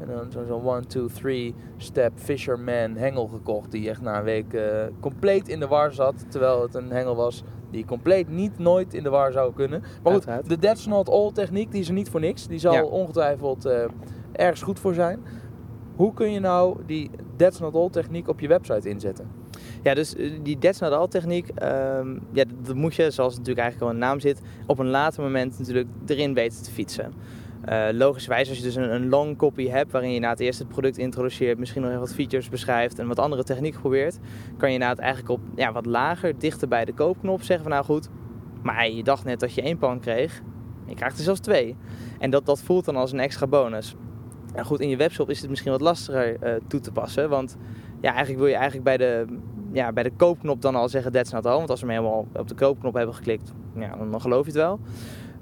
en 0.00 0.06
dan 0.06 0.30
zo'n 0.30 0.46
zo 0.46 0.74
1, 0.74 0.86
2, 0.86 1.06
3 1.06 1.54
step 1.76 2.12
Fisherman 2.14 2.96
hengel 2.96 3.26
gekocht. 3.26 3.70
Die 3.70 3.88
echt 3.88 4.00
na 4.00 4.18
een 4.18 4.24
week 4.24 4.52
uh, 4.52 4.62
compleet 5.00 5.48
in 5.48 5.60
de 5.60 5.66
war 5.66 5.92
zat. 5.92 6.24
Terwijl 6.28 6.62
het 6.62 6.74
een 6.74 6.90
hengel 6.90 7.16
was 7.16 7.42
die 7.70 7.84
compleet 7.84 8.28
niet 8.28 8.58
nooit 8.58 8.94
in 8.94 9.02
de 9.02 9.10
war 9.10 9.32
zou 9.32 9.52
kunnen. 9.54 9.80
Maar 9.80 9.90
goed, 9.90 10.12
Uiteraard. 10.12 10.48
de 10.48 10.58
That's 10.58 10.86
Not 10.86 11.08
All 11.08 11.32
techniek 11.32 11.72
die 11.72 11.80
is 11.80 11.88
er 11.88 11.94
niet 11.94 12.10
voor 12.10 12.20
niks. 12.20 12.46
Die 12.46 12.58
zal 12.58 12.72
ja. 12.72 12.84
ongetwijfeld 12.84 13.66
uh, 13.66 13.84
ergens 14.32 14.62
goed 14.62 14.78
voor 14.78 14.94
zijn. 14.94 15.20
Hoe 15.96 16.14
kun 16.14 16.32
je 16.32 16.40
nou 16.40 16.76
die 16.86 17.10
That's 17.36 17.58
Not 17.58 17.74
All 17.74 17.90
techniek 17.90 18.28
op 18.28 18.40
je 18.40 18.48
website 18.48 18.88
inzetten? 18.88 19.30
Ja, 19.82 19.94
dus 19.94 20.14
die 20.42 20.58
That's 20.58 20.80
Not 20.80 20.92
All 20.92 21.08
techniek, 21.08 21.48
um, 21.48 22.20
ja, 22.32 22.44
dat 22.64 22.74
moet 22.74 22.94
je, 22.94 23.10
zoals 23.10 23.34
het 23.34 23.46
natuurlijk 23.46 23.58
eigenlijk 23.58 23.80
al 23.80 23.88
in 23.88 24.00
de 24.00 24.06
naam 24.06 24.20
zit, 24.20 24.40
op 24.66 24.78
een 24.78 24.88
later 24.88 25.22
moment 25.22 25.58
natuurlijk 25.58 25.88
erin 26.06 26.34
weten 26.34 26.62
te 26.62 26.70
fietsen. 26.70 27.12
Uh, 27.68 27.88
logischerwijs, 27.92 28.48
als 28.48 28.58
je 28.58 28.62
dus 28.62 28.74
een, 28.74 28.94
een, 28.94 29.08
long 29.08 29.36
copy 29.36 29.68
hebt 29.68 29.92
waarin 29.92 30.12
je 30.12 30.20
na 30.20 30.28
het 30.28 30.40
eerst 30.40 30.58
het 30.58 30.68
product 30.68 30.98
introduceert, 30.98 31.58
misschien 31.58 31.80
nog 31.80 31.90
even 31.90 32.02
wat 32.02 32.14
features 32.14 32.48
beschrijft 32.48 32.98
en 32.98 33.06
wat 33.06 33.18
andere 33.18 33.44
techniek 33.44 33.78
probeert, 33.80 34.18
kan 34.56 34.72
je 34.72 34.78
na 34.78 34.88
het 34.88 34.98
eigenlijk 34.98 35.30
op 35.30 35.40
ja, 35.54 35.72
wat 35.72 35.86
lager, 35.86 36.38
dichter 36.38 36.68
bij 36.68 36.84
de 36.84 36.92
koopknop 36.92 37.42
zeggen 37.42 37.64
van 37.64 37.72
nou 37.72 37.84
goed, 37.84 38.08
maar 38.62 38.90
je 38.90 39.02
dacht 39.02 39.24
net 39.24 39.40
dat 39.40 39.54
je 39.54 39.62
één 39.62 39.78
pan 39.78 40.00
kreeg, 40.00 40.42
je 40.86 40.94
krijgt 40.94 41.18
er 41.18 41.24
zelfs 41.24 41.40
twee. 41.40 41.76
En 42.18 42.30
dat, 42.30 42.46
dat 42.46 42.62
voelt 42.62 42.84
dan 42.84 42.96
als 42.96 43.12
een 43.12 43.20
extra 43.20 43.46
bonus. 43.46 43.94
En 44.54 44.64
goed, 44.64 44.80
in 44.80 44.88
je 44.88 44.96
webshop 44.96 45.30
is 45.30 45.40
het 45.40 45.50
misschien 45.50 45.72
wat 45.72 45.80
lastiger 45.80 46.36
uh, 46.42 46.54
toe 46.66 46.80
te 46.80 46.92
passen, 46.92 47.28
want 47.28 47.56
ja, 48.00 48.10
eigenlijk 48.10 48.38
wil 48.38 48.48
je 48.48 48.54
eigenlijk 48.54 48.84
bij 48.84 48.96
de, 48.96 49.26
ja, 49.72 49.92
bij 49.92 50.02
de 50.02 50.12
koopknop 50.16 50.62
dan 50.62 50.74
al 50.74 50.88
zeggen 50.88 51.12
that's 51.12 51.32
not 51.32 51.46
all, 51.46 51.56
want 51.56 51.70
als 51.70 51.80
we 51.80 51.86
hem 51.86 51.96
helemaal 51.96 52.26
op 52.32 52.48
de 52.48 52.54
koopknop 52.54 52.94
hebben 52.94 53.14
geklikt, 53.14 53.52
ja, 53.74 53.96
dan 54.10 54.20
geloof 54.20 54.40
je 54.40 54.50
het 54.50 54.60
wel. 54.60 54.80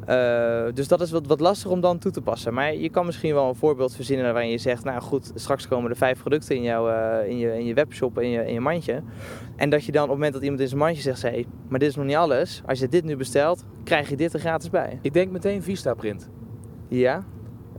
Uh, 0.09 0.65
dus 0.75 0.89
dat 0.89 1.01
is 1.01 1.11
wat, 1.11 1.27
wat 1.27 1.41
lastig 1.41 1.71
om 1.71 1.81
dan 1.81 1.99
toe 1.99 2.13
te 2.13 2.21
passen. 2.21 2.55
Maar 2.55 2.75
je 2.75 2.91
kan 2.91 3.07
misschien 3.07 3.35
wel 3.35 3.49
een 3.49 3.55
voorbeeld 3.55 3.95
verzinnen 3.95 4.33
waarin 4.33 4.51
je 4.51 4.59
zegt: 4.59 4.85
Nou 4.85 5.01
goed, 5.01 5.33
straks 5.35 5.69
komen 5.69 5.91
er 5.91 5.97
vijf 5.97 6.21
producten 6.21 6.57
in, 6.57 6.63
jou, 6.63 6.91
uh, 6.91 7.29
in, 7.31 7.39
je, 7.39 7.59
in 7.59 7.65
je 7.65 7.75
webshop, 7.75 8.19
in 8.19 8.29
je, 8.29 8.47
in 8.47 8.53
je 8.53 8.61
mandje. 8.61 9.03
En 9.57 9.71
dat 9.71 9.85
je 9.85 9.93
dan 9.93 10.03
op 10.03 10.09
het 10.09 10.17
moment 10.17 10.35
dat 10.35 10.43
iemand 10.43 10.61
in 10.61 10.69
zijn 10.69 10.81
mandje 10.81 11.03
zegt: 11.03 11.23
hey, 11.23 11.47
maar 11.69 11.79
dit 11.79 11.89
is 11.89 11.97
nog 11.97 12.05
niet 12.05 12.17
alles. 12.17 12.63
Als 12.67 12.79
je 12.79 12.89
dit 12.89 13.05
nu 13.05 13.17
bestelt, 13.17 13.65
krijg 13.85 14.09
je 14.09 14.17
dit 14.17 14.33
er 14.33 14.41
gratis 14.41 14.71
bij. 14.71 14.99
Ik 15.03 15.13
denk 15.13 15.31
meteen 15.31 15.63
Vistaprint. 15.63 16.29
Ja. 16.89 17.25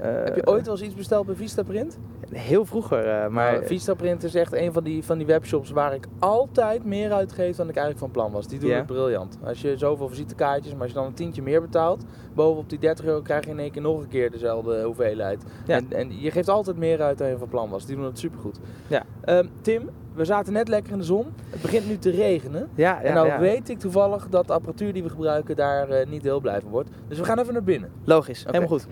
Uh, 0.02 0.24
Heb 0.24 0.36
je 0.36 0.48
ooit 0.48 0.66
wel 0.66 0.76
eens 0.76 0.84
iets 0.84 0.96
besteld 0.96 1.26
bij 1.26 1.36
Vistaprint? 1.36 1.98
Heel 2.32 2.66
vroeger, 2.66 3.06
uh, 3.06 3.28
maar... 3.28 3.52
Nou, 3.52 3.66
Vistaprint 3.66 4.24
is 4.24 4.36
echt 4.36 4.54
een 4.54 4.74
van 4.74 4.84
die, 4.84 5.04
van 5.04 5.18
die 5.18 5.28
webshops 5.28 5.70
waar 5.70 5.94
ik 5.94 6.08
altijd 6.20 6.86
meer 6.86 7.12
uitgeef 7.12 7.56
dan 7.56 7.70
ik 7.70 7.76
eigenlijk 7.76 8.00
van 8.00 8.12
plan 8.12 8.32
was. 8.32 8.48
Die 8.48 8.60
doen 8.60 8.70
yeah. 8.70 8.80
het 8.80 8.88
briljant. 8.88 9.38
Als 9.44 9.62
je 9.62 9.78
zoveel 9.78 10.10
visitekaartjes, 10.10 10.74
maar 10.74 10.82
als 10.82 10.92
je 10.92 10.98
dan 10.98 11.06
een 11.06 11.14
tientje 11.14 11.42
meer 11.42 11.62
betaalt, 11.62 12.04
bovenop 12.34 12.70
die 12.70 12.80
30 12.80 13.06
euro 13.06 13.22
krijg 13.22 13.46
je 13.46 13.52
in 13.52 13.60
één 13.60 13.72
keer 13.72 13.82
nog 13.82 14.02
een 14.02 14.08
keer 14.08 14.32
dezelfde 14.32 14.84
hoeveelheid. 14.84 15.44
Ja. 15.66 15.76
En, 15.76 15.88
en 15.90 16.20
je 16.20 16.32
geeft 16.32 16.50
altijd 16.50 16.78
meer 16.78 17.02
uit 17.02 17.18
dan 17.18 17.28
je 17.28 17.38
van 17.38 17.48
plan 17.48 17.70
was. 17.70 17.86
Die 17.86 17.96
doen 17.96 18.06
het 18.06 18.20
supergoed. 18.20 18.60
Ja. 18.88 19.04
Um, 19.26 19.50
Tim, 19.62 19.90
we 20.14 20.26
zaten 20.26 20.54
net 20.54 20.68
lekker 20.68 20.92
in 20.92 20.98
de 20.98 21.04
zon. 21.04 21.26
Het 21.50 21.62
begint 21.62 21.88
nu 21.88 21.98
te 21.98 22.10
regenen. 22.10 22.70
Ja, 22.76 22.92
ja, 22.92 23.02
en 23.02 23.14
nou 23.14 23.28
ja. 23.28 23.40
weet 23.40 23.70
ik 23.70 23.80
toevallig 23.80 24.28
dat 24.30 24.48
de 24.48 24.54
apparatuur 24.54 24.94
die 24.94 25.04
we 25.04 25.10
gebruiken 25.10 25.56
daar 25.56 25.90
uh, 25.90 26.06
niet 26.06 26.24
heel 26.24 26.40
blij 26.40 26.62
van 26.62 26.70
wordt. 26.70 26.90
Dus 27.08 27.18
we 27.18 27.24
gaan 27.24 27.40
even 27.40 27.54
naar 27.54 27.64
binnen. 27.64 27.92
Logisch, 28.04 28.42
okay. 28.42 28.54
helemaal 28.54 28.78
goed. 28.80 28.88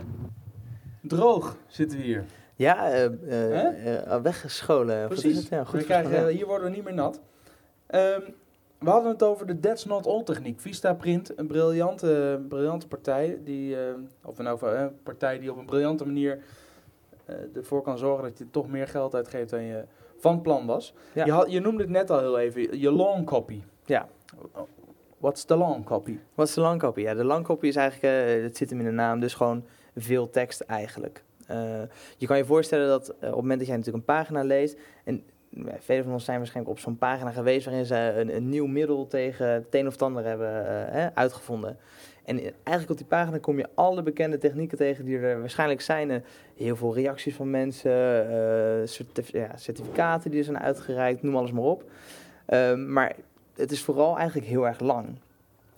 Droog 1.08 1.58
zitten 1.68 1.98
we 1.98 2.04
hier. 2.04 2.26
Ja, 2.56 2.94
uh, 2.94 3.10
uh, 3.28 3.86
uh, 3.86 4.22
weggescholen. 4.22 5.08
Precies. 5.08 5.48
Ja, 5.48 5.64
goed 5.64 5.84
krijgen, 5.84 6.28
hier 6.28 6.46
worden 6.46 6.70
we 6.70 6.76
niet 6.76 6.84
meer 6.84 6.94
nat. 6.94 7.22
Um, 7.90 8.34
we 8.80 8.90
hadden 8.90 9.12
het 9.12 9.24
over 9.24 9.48
de 9.48 9.60
That's 9.60 9.86
Not 9.86 10.08
All 10.08 10.24
techniek. 10.24 10.60
Vista 10.60 10.94
Print, 10.94 11.38
een 11.38 11.48
briljante, 11.48 12.42
briljante 12.50 12.88
partij. 12.88 13.40
Die, 13.44 13.78
of 14.24 14.38
nou, 14.38 14.68
een 14.68 14.92
partij 15.04 15.40
die 15.40 15.52
op 15.52 15.58
een 15.58 15.66
briljante 15.66 16.06
manier 16.06 16.40
ervoor 17.56 17.82
kan 17.82 17.98
zorgen 17.98 18.24
dat 18.24 18.38
je 18.38 18.50
toch 18.50 18.68
meer 18.68 18.88
geld 18.88 19.16
uitgeeft 19.16 19.50
dan 19.50 19.64
je 19.64 19.84
van 20.18 20.42
plan 20.42 20.66
was. 20.66 20.94
Ja. 21.14 21.26
Je, 21.26 21.32
had, 21.32 21.52
je 21.52 21.60
noemde 21.60 21.82
het 21.82 21.92
net 21.92 22.10
al 22.10 22.20
heel 22.20 22.40
even, 22.40 22.80
je 22.80 22.92
long 22.92 23.26
copy. 23.26 23.62
Ja. 23.86 24.08
What's 25.18 25.46
the 25.46 25.56
long 25.56 25.86
copy? 25.86 26.20
Wat 26.34 26.48
is 26.48 26.54
de 26.54 26.62
long 26.62 26.80
copy? 26.80 27.02
Ja, 27.02 27.14
de 27.14 27.24
long 27.24 27.46
copy 27.46 27.68
is 27.68 27.76
eigenlijk, 27.76 28.38
uh, 28.38 28.44
het 28.44 28.58
zit 28.58 28.70
hem 28.70 28.80
in 28.80 28.86
de 28.86 28.92
naam, 28.92 29.20
dus 29.20 29.34
gewoon 29.34 29.66
veel 29.96 30.30
tekst 30.30 30.62
eigenlijk. 30.62 31.24
Uh, 31.52 31.82
je 32.18 32.28
kan 32.28 32.38
je 32.38 32.46
voorstellen 32.46 32.88
dat 32.88 33.10
uh, 33.10 33.16
op 33.16 33.22
het 33.22 33.36
moment 33.36 33.60
dat 33.60 33.68
jij 33.68 33.78
natuurlijk 33.78 34.08
een 34.08 34.16
pagina 34.16 34.44
leest, 34.44 34.78
en 35.04 35.24
velen 35.80 36.04
van 36.04 36.14
ons 36.14 36.26
zijn 36.26 36.38
waarschijnlijk 36.38 36.76
op 36.76 36.82
zo'n 36.84 36.98
pagina 36.98 37.32
geweest 37.32 37.66
waarin 37.66 37.86
ze 37.86 37.96
een, 37.96 38.36
een, 38.36 38.50
nieuw 38.50 38.66
middel 38.66 39.08
tegen 39.08 39.48
het 39.48 39.66
een 39.70 39.88
of 39.88 39.94
het 39.94 40.02
ander 40.02 40.26
hebben 40.26 41.16
uitgevonden. 41.16 41.78
En 42.24 42.40
eigenlijk 42.40 42.90
op 42.90 42.98
die 42.98 43.06
pagina 43.06 43.38
kom 43.38 43.58
je 43.58 43.70
alle 43.74 44.04
bekende 44.04 44.38
technieken 44.38 44.78
tegen 44.78 45.06
die 45.06 45.18
er 45.18 45.40
waarschijnlijk 45.40 45.82
zijn. 45.82 46.24
heel 46.56 46.76
veel 46.76 46.96
reacties 46.96 47.36
van 47.36 47.50
mensen, 47.50 47.92
ja, 49.32 49.58
certificaten 49.58 50.30
die 50.32 50.40
er 50.40 50.46
zijn 50.46 50.60
uitgereikt, 50.60 51.22
noem 51.22 51.36
alles 51.36 51.52
maar 51.52 51.64
op. 51.64 51.84
Ehm, 52.46 52.92
maar 52.94 53.16
het 53.56 53.72
is 53.72 53.84
vooral 53.84 54.18
eigenlijk 54.18 54.48
heel 54.48 54.68
erg 54.68 54.80
lang. 54.80 55.08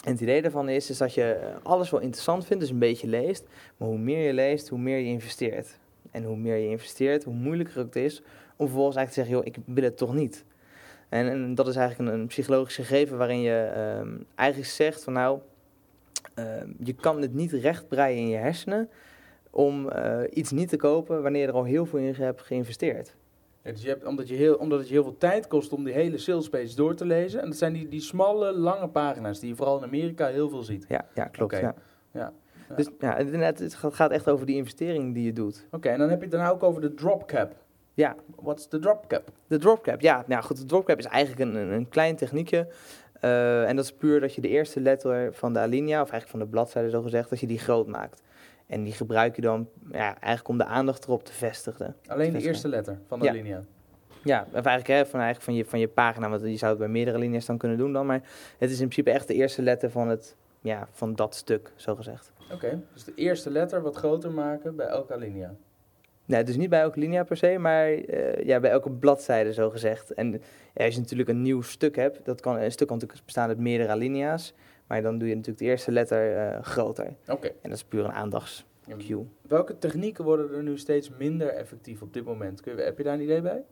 En 0.08 0.14
het 0.14 0.22
idee 0.22 0.42
daarvan 0.42 0.70
is, 0.70 0.90
is 0.90 0.98
dat 0.98 1.14
je 1.14 1.54
alles 1.64 1.90
wel 1.90 2.00
interessant 2.00 2.46
vindt, 2.46 2.62
dus 2.62 2.72
een 2.72 2.80
beetje 2.80 3.08
leest. 3.08 3.48
Maar 3.78 3.88
hoe 3.88 3.98
meer 3.98 4.26
je 4.26 4.34
leest, 4.34 4.68
hoe 4.70 4.80
meer 4.80 4.98
je 4.98 5.06
investeert. 5.06 5.80
En 6.12 6.24
hoe 6.24 6.38
meer 6.38 6.56
je 6.56 6.70
investeert, 6.70 7.24
hoe 7.24 7.34
moeilijker 7.34 7.78
het 7.78 7.96
is 7.96 8.22
om 8.56 8.66
vervolgens 8.66 8.96
eigenlijk 8.96 9.10
te 9.10 9.14
zeggen, 9.14 9.36
joh, 9.36 9.46
ik 9.46 9.74
wil 9.76 9.84
het 9.84 9.98
toch 9.98 10.14
niet. 10.14 10.46
En, 11.10 11.56
dat 11.56 11.68
is 11.68 11.76
eigenlijk 11.76 12.10
een, 12.10 12.20
een, 12.20 12.28
psychologisch 12.28 12.76
gegeven 12.76 13.18
waarin 13.18 13.42
je 13.42 13.74
um, 14.00 14.26
eigenlijk 14.36 14.70
zegt 14.70 15.04
van 15.04 15.14
nou, 15.14 15.40
um, 16.36 16.76
je 16.84 16.94
kan 16.94 17.22
het 17.22 17.34
niet 17.34 17.52
rechtbreien 17.52 18.18
in 18.18 18.28
je 18.28 18.38
hersenen 18.38 18.90
om 19.50 19.90
uh, 19.90 20.20
iets 20.34 20.52
niet 20.52 20.70
te 20.70 20.78
kopen 20.78 21.22
wanneer 21.22 21.42
je 21.42 21.48
er 21.48 21.54
al 21.54 21.64
heel 21.64 21.86
veel 21.86 22.00
in 22.00 22.14
hebt 22.14 22.42
geïnvesteerd. 22.42 23.16
Ja, 23.67 23.74
dus 23.74 23.81
je 23.81 23.89
hebt, 23.89 24.05
omdat, 24.05 24.27
je 24.27 24.36
heel, 24.36 24.55
omdat 24.55 24.79
het 24.79 24.88
je 24.88 24.93
heel 24.93 25.03
veel 25.03 25.17
tijd 25.17 25.47
kost 25.47 25.74
om 25.74 25.83
die 25.83 25.93
hele 25.93 26.17
sales 26.17 26.50
page 26.50 26.75
door 26.75 26.95
te 26.95 27.05
lezen. 27.05 27.41
En 27.41 27.47
dat 27.47 27.57
zijn 27.57 27.74
die, 27.74 27.88
die 27.88 28.01
smalle, 28.01 28.51
lange 28.51 28.88
pagina's 28.88 29.39
die 29.39 29.50
je 29.50 29.55
vooral 29.55 29.77
in 29.77 29.83
Amerika 29.83 30.27
heel 30.27 30.50
veel 30.50 30.63
ziet. 30.63 30.86
Ja, 30.88 31.05
ja 31.13 31.25
klopt. 31.25 31.53
Okay. 31.53 31.63
Ja. 31.65 31.75
Ja. 32.13 32.33
Dus 32.75 32.89
ja, 33.00 33.15
het 33.15 33.75
gaat 33.75 34.12
echt 34.12 34.29
over 34.29 34.45
die 34.45 34.55
investering 34.55 35.13
die 35.13 35.24
je 35.24 35.33
doet. 35.33 35.67
Oké, 35.71 35.89
en 35.89 36.00
dan 36.00 36.09
heb 36.09 36.17
je 36.17 36.27
het 36.27 36.33
dan 36.33 36.45
ook 36.45 36.63
over 36.63 36.81
de 36.81 36.93
drop 36.93 37.27
cap. 37.27 37.55
Ja. 37.93 38.15
What's 38.36 38.67
the 38.67 38.79
drop 38.79 39.05
cap? 39.07 39.31
De 39.47 39.57
drop 39.57 39.83
cap, 39.83 40.01
ja. 40.01 40.24
Nou 40.27 40.43
goed, 40.43 40.57
de 40.57 40.65
drop 40.65 40.86
cap 40.86 40.97
is 40.97 41.05
eigenlijk 41.05 41.50
een, 41.50 41.55
een, 41.55 41.71
een 41.71 41.89
klein 41.89 42.15
techniekje. 42.15 42.67
Uh, 43.21 43.69
en 43.69 43.75
dat 43.75 43.86
is 43.86 43.93
puur 43.93 44.19
dat 44.19 44.33
je 44.33 44.41
de 44.41 44.47
eerste 44.47 44.79
letter 44.79 45.33
van 45.33 45.53
de 45.53 45.59
alinea, 45.59 46.01
of 46.01 46.09
eigenlijk 46.12 46.29
van 46.29 46.39
de 46.39 46.47
bladzijde 46.47 46.89
zo 46.89 47.01
gezegd, 47.01 47.29
dat 47.29 47.39
je 47.39 47.47
die 47.47 47.59
groot 47.59 47.88
maakt. 47.88 48.21
En 48.67 48.83
die 48.83 48.93
gebruik 48.93 49.36
je 49.36 49.41
dan 49.41 49.69
ja, 49.91 50.19
eigenlijk 50.19 50.47
om 50.47 50.57
de 50.57 50.65
aandacht 50.65 51.05
erop 51.05 51.24
te 51.24 51.33
vestigen. 51.33 51.95
Alleen 52.07 52.33
de 52.33 52.41
eerste 52.41 52.67
letter 52.67 53.00
van 53.07 53.19
de 53.19 53.25
ja. 53.25 53.31
alinea? 53.31 53.63
Ja, 54.24 54.41
of 54.47 54.65
eigenlijk, 54.65 54.88
hè, 54.88 55.05
van, 55.05 55.19
eigenlijk 55.19 55.41
van, 55.41 55.53
je, 55.53 55.65
van 55.65 55.79
je 55.79 55.88
pagina, 55.88 56.29
want 56.29 56.41
je 56.41 56.57
zou 56.57 56.71
het 56.71 56.79
bij 56.79 56.89
meerdere 56.89 57.17
linies 57.17 57.45
dan 57.45 57.57
kunnen 57.57 57.77
doen 57.77 57.93
dan. 57.93 58.05
Maar 58.05 58.21
het 58.57 58.69
is 58.69 58.79
in 58.79 58.88
principe 58.88 59.12
echt 59.12 59.27
de 59.27 59.33
eerste 59.33 59.62
letter 59.62 59.91
van, 59.91 60.07
het, 60.07 60.36
ja, 60.62 60.88
van 60.91 61.15
dat 61.15 61.36
stuk, 61.36 61.71
zo 61.75 61.95
gezegd. 61.95 62.31
Oké, 62.43 62.53
okay, 62.53 62.79
dus 62.93 63.03
de 63.03 63.13
eerste 63.15 63.50
letter 63.50 63.81
wat 63.81 63.95
groter 63.95 64.31
maken 64.31 64.75
bij 64.75 64.88
elke 64.88 65.13
alinea? 65.13 65.55
Nee, 66.25 66.43
dus 66.43 66.57
niet 66.57 66.69
bij 66.69 66.81
elke 66.81 67.00
linia 67.00 67.24
per 67.24 67.38
se, 67.38 67.57
maar 67.57 67.91
uh, 67.91 68.43
ja, 68.43 68.59
bij 68.59 68.71
elke 68.71 68.91
bladzijde 68.91 69.53
zo 69.53 69.69
gezegd. 69.69 70.13
En 70.13 70.41
als 70.74 70.93
je 70.93 71.00
natuurlijk 71.00 71.29
een 71.29 71.41
nieuw 71.41 71.62
stuk 71.62 71.95
hebt, 71.95 72.25
dat 72.25 72.41
kan, 72.41 72.59
een 72.59 72.71
stuk 72.71 72.88
kan 72.88 72.97
natuurlijk 72.97 73.25
bestaan 73.25 73.47
uit 73.47 73.57
meerdere 73.57 73.91
alinea's. 73.91 74.53
Maar 74.88 75.01
dan 75.01 75.17
doe 75.17 75.27
je 75.27 75.36
natuurlijk 75.36 75.63
de 75.63 75.70
eerste 75.70 75.91
letter 75.91 76.36
uh, 76.36 76.62
groter. 76.62 77.06
Oké. 77.06 77.32
Okay. 77.32 77.50
En 77.62 77.70
dat 77.70 77.77
is 77.77 77.84
puur 77.84 78.06
een 78.06 78.12
aandachtscue. 78.12 79.25
Welke 79.41 79.77
technieken 79.77 80.24
worden 80.24 80.53
er 80.53 80.63
nu 80.63 80.77
steeds 80.77 81.10
minder 81.17 81.48
effectief 81.48 82.01
op 82.01 82.13
dit 82.13 82.25
moment? 82.25 82.62
Kun 82.62 82.75
je, 82.75 82.82
heb 82.82 82.98
je 82.98 83.03
daar 83.03 83.13
een 83.13 83.22
idee 83.22 83.41
bij? 83.41 83.63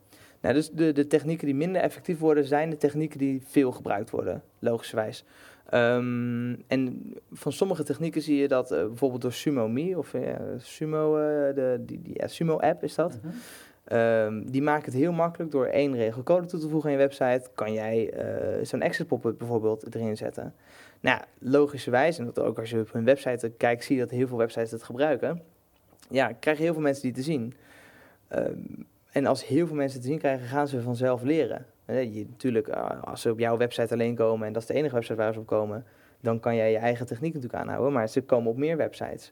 Nou, 0.41 0.53
dus 0.53 0.71
de, 0.71 0.91
de 0.91 1.07
technieken 1.07 1.45
die 1.45 1.55
minder 1.55 1.81
effectief 1.81 2.19
worden, 2.19 2.45
zijn 2.45 2.69
de 2.69 2.77
technieken 2.77 3.19
die 3.19 3.41
veel 3.45 3.71
gebruikt 3.71 4.09
worden, 4.09 4.43
logischerwijs. 4.59 5.25
Um, 5.73 6.63
en 6.67 7.13
van 7.31 7.51
sommige 7.51 7.83
technieken 7.83 8.21
zie 8.21 8.37
je 8.37 8.47
dat 8.47 8.71
uh, 8.71 8.85
bijvoorbeeld 8.85 9.21
door 9.21 9.33
SumoMe, 9.33 9.97
of 9.97 10.13
uh, 10.13 10.35
Sumo, 10.57 11.17
uh, 11.17 11.55
de, 11.55 11.81
die, 11.85 12.01
die 12.01 12.13
ja, 12.17 12.27
Sumo-app 12.27 12.83
is 12.83 12.95
dat. 12.95 13.19
-hmm. 13.21 13.97
um, 13.97 14.51
die 14.51 14.61
maken 14.61 14.85
het 14.85 14.93
heel 14.93 15.11
makkelijk 15.11 15.51
door 15.51 15.65
één 15.65 15.95
regel 15.95 16.23
code 16.23 16.47
toe 16.47 16.59
te 16.59 16.69
voegen 16.69 16.89
aan 16.89 16.95
je 16.95 17.01
website. 17.01 17.49
Kan 17.55 17.73
jij 17.73 18.13
zo'n 18.63 18.81
exit 18.81 19.07
pop-up 19.07 19.37
bijvoorbeeld 19.37 19.95
erin 19.95 20.17
zetten. 20.17 20.53
Nou, 21.05 21.21
logischerwijs, 21.39 22.17
en 22.17 22.25
dat 22.25 22.39
ook 22.39 22.59
als 22.59 22.69
je 22.69 22.79
op 22.79 22.91
hun 22.91 23.05
website 23.05 23.49
kijkt, 23.57 23.83
zie 23.83 23.95
je 23.95 24.01
dat 24.01 24.11
heel 24.11 24.27
veel 24.27 24.37
websites 24.37 24.71
het 24.71 24.83
gebruiken. 24.83 25.41
Ja, 26.09 26.31
krijgen 26.39 26.63
heel 26.63 26.73
veel 26.73 26.81
mensen 26.81 27.03
die 27.03 27.11
te 27.11 27.21
zien. 27.21 27.53
Um, 28.35 28.85
en 29.11 29.25
als 29.25 29.47
heel 29.47 29.67
veel 29.67 29.75
mensen 29.75 30.01
te 30.01 30.07
zien 30.07 30.17
krijgen, 30.17 30.47
gaan 30.47 30.67
ze 30.67 30.81
vanzelf 30.81 31.21
leren. 31.21 31.65
Je, 31.85 32.25
natuurlijk, 32.29 32.69
als 33.01 33.21
ze 33.21 33.31
op 33.31 33.39
jouw 33.39 33.57
website 33.57 33.93
alleen 33.93 34.15
komen 34.15 34.47
en 34.47 34.53
dat 34.53 34.61
is 34.61 34.67
de 34.67 34.73
enige 34.73 34.93
website 34.93 35.15
waar 35.15 35.33
ze 35.33 35.39
op 35.39 35.45
komen, 35.45 35.85
dan 36.21 36.39
kan 36.39 36.55
jij 36.55 36.71
je 36.71 36.77
eigen 36.77 37.05
techniek 37.05 37.33
natuurlijk 37.33 37.61
aanhouden, 37.61 37.93
maar 37.93 38.09
ze 38.09 38.21
komen 38.21 38.51
op 38.51 38.57
meer 38.57 38.77
websites. 38.77 39.31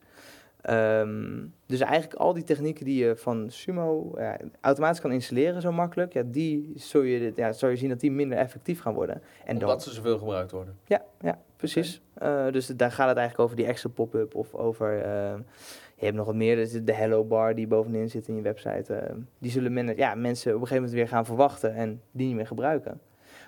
Um, 0.70 1.54
dus 1.66 1.80
eigenlijk 1.80 2.20
al 2.20 2.34
die 2.34 2.44
technieken 2.44 2.86
die 2.86 3.06
je 3.06 3.16
van 3.16 3.46
Sumo 3.50 4.12
ja, 4.18 4.38
automatisch 4.62 5.02
kan 5.02 5.12
installeren 5.12 5.62
zo 5.62 5.72
makkelijk, 5.72 6.14
ja, 6.14 6.24
die 6.26 6.72
zul 6.76 7.02
je, 7.02 7.34
ja, 7.36 7.52
zul 7.52 7.70
je 7.70 7.76
zien 7.76 7.90
dat 7.90 8.00
die 8.00 8.12
minder 8.12 8.38
effectief 8.38 8.80
gaan 8.80 8.94
worden. 8.94 9.22
En 9.46 9.54
Omdat 9.54 9.70
dan, 9.70 9.82
ze 9.82 9.94
zoveel 9.94 10.18
gebruikt 10.18 10.52
worden. 10.52 10.78
Ja, 10.86 11.04
ja 11.22 11.40
precies. 11.56 12.02
Okay. 12.16 12.48
Uh, 12.48 12.54
dus 12.54 12.68
daar 12.68 12.92
gaat 12.92 13.08
het 13.08 13.18
eigenlijk 13.18 13.40
over 13.40 13.56
die 13.56 13.66
extra 13.66 13.90
pop-up 13.90 14.36
of 14.36 14.54
over... 14.54 14.98
Uh, 14.98 15.34
je 15.96 16.06
hebt 16.06 16.16
nog 16.16 16.26
wat 16.26 16.36
meer, 16.36 16.56
dus 16.56 16.72
de 16.72 16.94
hello 16.94 17.24
bar 17.24 17.56
die 17.56 17.68
bovenin 17.68 18.10
zit 18.10 18.28
in 18.28 18.36
je 18.36 18.42
website. 18.42 18.94
Uh, 18.94 19.16
die 19.38 19.52
zullen 19.52 19.74
men, 19.74 19.96
ja, 19.96 20.16
mensen 20.16 20.56
op 20.56 20.62
een 20.62 20.68
gegeven 20.68 20.84
moment 20.84 20.94
weer 20.94 21.08
gaan 21.08 21.26
verwachten 21.26 21.76
en 21.76 22.02
die 22.12 22.28
niet 22.28 22.36
meer 22.36 22.48
gebruiken. 22.48 23.00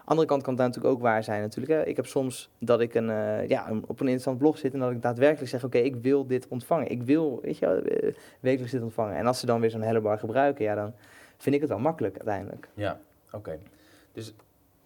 Andere 0.05 0.27
kant 0.27 0.41
kan 0.43 0.53
het 0.53 0.61
natuurlijk 0.61 0.93
ook 0.93 1.01
waar 1.01 1.23
zijn 1.23 1.41
natuurlijk. 1.41 1.73
Hè. 1.73 1.85
Ik 1.85 1.95
heb 1.95 2.05
soms 2.05 2.49
dat 2.59 2.79
ik 2.79 2.93
een, 2.93 3.09
uh, 3.09 3.47
ja, 3.47 3.67
op 3.69 3.99
een 3.99 4.05
interessant 4.05 4.37
blog 4.37 4.57
zit 4.57 4.73
en 4.73 4.79
dat 4.79 4.91
ik 4.91 5.01
daadwerkelijk 5.01 5.49
zeg, 5.49 5.63
oké, 5.63 5.77
okay, 5.77 5.87
ik 5.87 5.95
wil 5.95 6.27
dit 6.27 6.47
ontvangen. 6.47 6.91
Ik 6.91 7.03
wil, 7.03 7.39
weet 7.41 7.57
je, 7.57 8.01
uh, 8.03 8.13
wekelijks 8.39 8.71
dit 8.71 8.81
ontvangen. 8.81 9.15
En 9.15 9.27
als 9.27 9.39
ze 9.39 9.45
dan 9.45 9.59
weer 9.59 9.69
zo'n 9.69 9.81
hello 9.81 10.01
bar 10.01 10.19
gebruiken, 10.19 10.65
ja, 10.65 10.75
dan 10.75 10.93
vind 11.37 11.55
ik 11.55 11.61
het 11.61 11.69
wel 11.69 11.79
makkelijk 11.79 12.15
uiteindelijk. 12.15 12.69
Ja, 12.73 12.99
oké. 13.25 13.35
Okay. 13.35 13.59
Dus 14.11 14.33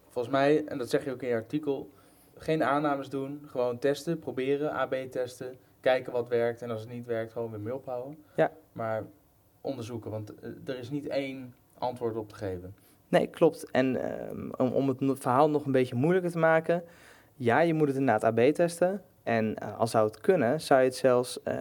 volgens 0.10 0.34
mij, 0.34 0.65
en 0.65 0.77
dat 0.77 0.89
zeg 0.89 1.05
je 1.05 1.12
ook 1.12 1.21
in 1.21 1.29
je 1.29 1.36
artikel, 1.36 1.89
geen 2.38 2.63
aannames 2.63 3.10
doen, 3.10 3.41
gewoon 3.45 3.79
testen, 3.79 4.19
proberen, 4.19 4.71
AB 4.71 4.93
testen 4.93 5.58
kijken 5.79 6.12
wat 6.12 6.27
werkt 6.27 6.62
en 6.62 6.69
als 6.71 6.82
het 6.82 6.89
niet 6.89 7.05
werkt, 7.05 7.32
gewoon 7.32 7.51
weer 7.51 7.60
mee 7.60 7.75
ophouden. 7.75 8.17
Ja. 8.36 8.51
Maar 8.71 9.03
onderzoeken, 9.62 10.12
want 10.12 10.34
er 10.65 10.77
is 10.77 10.89
niet 10.89 11.08
één 11.08 11.53
antwoord 11.77 12.15
op 12.15 12.29
te 12.29 12.36
geven. 12.36 12.75
Nee, 13.09 13.27
klopt. 13.27 13.71
En 13.71 14.11
um, 14.31 14.51
om, 14.57 14.87
het 14.87 15.19
verhaal 15.19 15.49
nog 15.49 15.65
een 15.65 15.71
beetje 15.71 15.95
moeilijker 15.95 16.31
te 16.31 16.37
maken, 16.37 16.83
ja, 17.35 17.59
je 17.59 17.73
moet 17.73 17.87
het 17.87 17.97
inderdaad 17.97 18.23
AB 18.23 18.39
testen. 18.53 19.01
En 19.23 19.55
uh, 19.63 19.79
als 19.79 19.91
zou 19.91 20.07
het 20.07 20.21
kunnen, 20.21 20.61
zou 20.61 20.79
je 20.79 20.85
het 20.85 20.95
zelfs 20.95 21.39
uh, 21.47 21.53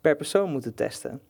per 0.00 0.16
persoon 0.16 0.50
moeten 0.50 0.74
testen. 0.74 1.20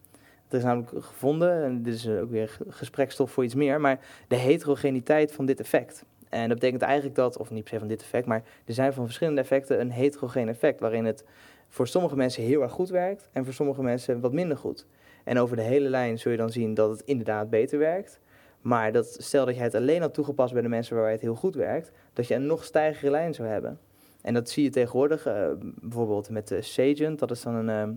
Er 0.49 0.57
is 0.57 0.65
namelijk 0.65 1.05
gevonden, 1.05 1.65
en 1.65 1.83
dit 1.83 1.95
is 1.95 2.09
ook 2.09 2.31
weer 2.31 2.59
gesprekstof 2.69 3.31
voor 3.31 3.45
iets 3.45 3.55
meer, 3.55 3.81
maar 3.81 3.99
de 4.29 4.37
heterogeniteit 4.37 5.33
van 5.33 5.47
dit 5.47 5.61
effect. 5.61 6.05
En 6.29 6.49
dat 6.49 6.59
betekent 6.59 6.83
eigenlijk 6.83 7.15
dat, 7.15 7.37
of 7.37 7.51
niet 7.51 7.63
per 7.63 7.73
se 7.73 7.79
van 7.79 7.89
dit 7.89 8.01
effect, 8.01 8.27
maar 8.27 8.43
er 8.65 8.75
zijn 8.75 8.93
van 8.93 9.05
verschillende 9.05 9.41
effecten 9.41 9.81
een 9.81 9.91
heterogeen 9.91 10.49
effect, 10.49 10.81
waarin 10.81 11.05
het 11.05 11.25
voor 11.69 11.89
sommige 11.89 12.17
mensen 12.17 12.43
heel 12.43 12.63
erg 12.63 12.73
goed 12.73 12.89
werkt 12.89 13.29
en 13.33 13.45
voor 13.45 13.53
sommige 13.53 13.83
mensen 13.83 14.21
wat 14.21 14.33
minder 14.33 14.57
goed. 14.57 14.87
En 15.25 15.39
over 15.39 15.57
de 15.57 15.63
hele 15.63 15.89
lijn 15.89 16.19
zul 16.19 16.31
je 16.31 16.37
dan 16.37 16.51
zien 16.51 16.75
dat 16.75 16.91
het 16.91 17.03
inderdaad 17.05 17.51
beter 17.51 17.79
werkt. 17.79 18.21
Maar 18.65 18.93
dat, 18.93 19.17
stel 19.19 19.45
dat 19.45 19.55
je 19.55 19.61
het 19.61 19.75
alleen 19.75 20.01
had 20.01 20.15
toegepast 20.15 20.53
bij 20.53 20.63
de 20.63 20.69
mensen 20.69 20.95
waarbij 20.95 21.13
het 21.13 21.21
heel 21.21 21.35
goed 21.35 21.55
werkt, 21.55 21.91
dat 22.13 22.27
je 22.27 22.35
een 22.35 22.47
nog 22.47 22.65
stijgere 22.65 23.11
lijn 23.11 23.35
zou 23.35 23.49
hebben. 23.49 23.79
En 24.23 24.35
dat 24.35 24.49
zie 24.49 24.65
je 24.65 24.71
tegenwoordig 24.71 25.27
uh, 25.27 25.47
bijvoorbeeld 25.61 26.31
met 26.31 26.49
de 26.49 26.63
Sagent. 26.63 27.19
Dat 27.19 27.31
is 27.31 27.43
dan 27.43 27.55
een, 27.55 27.89
uh, 27.89 27.95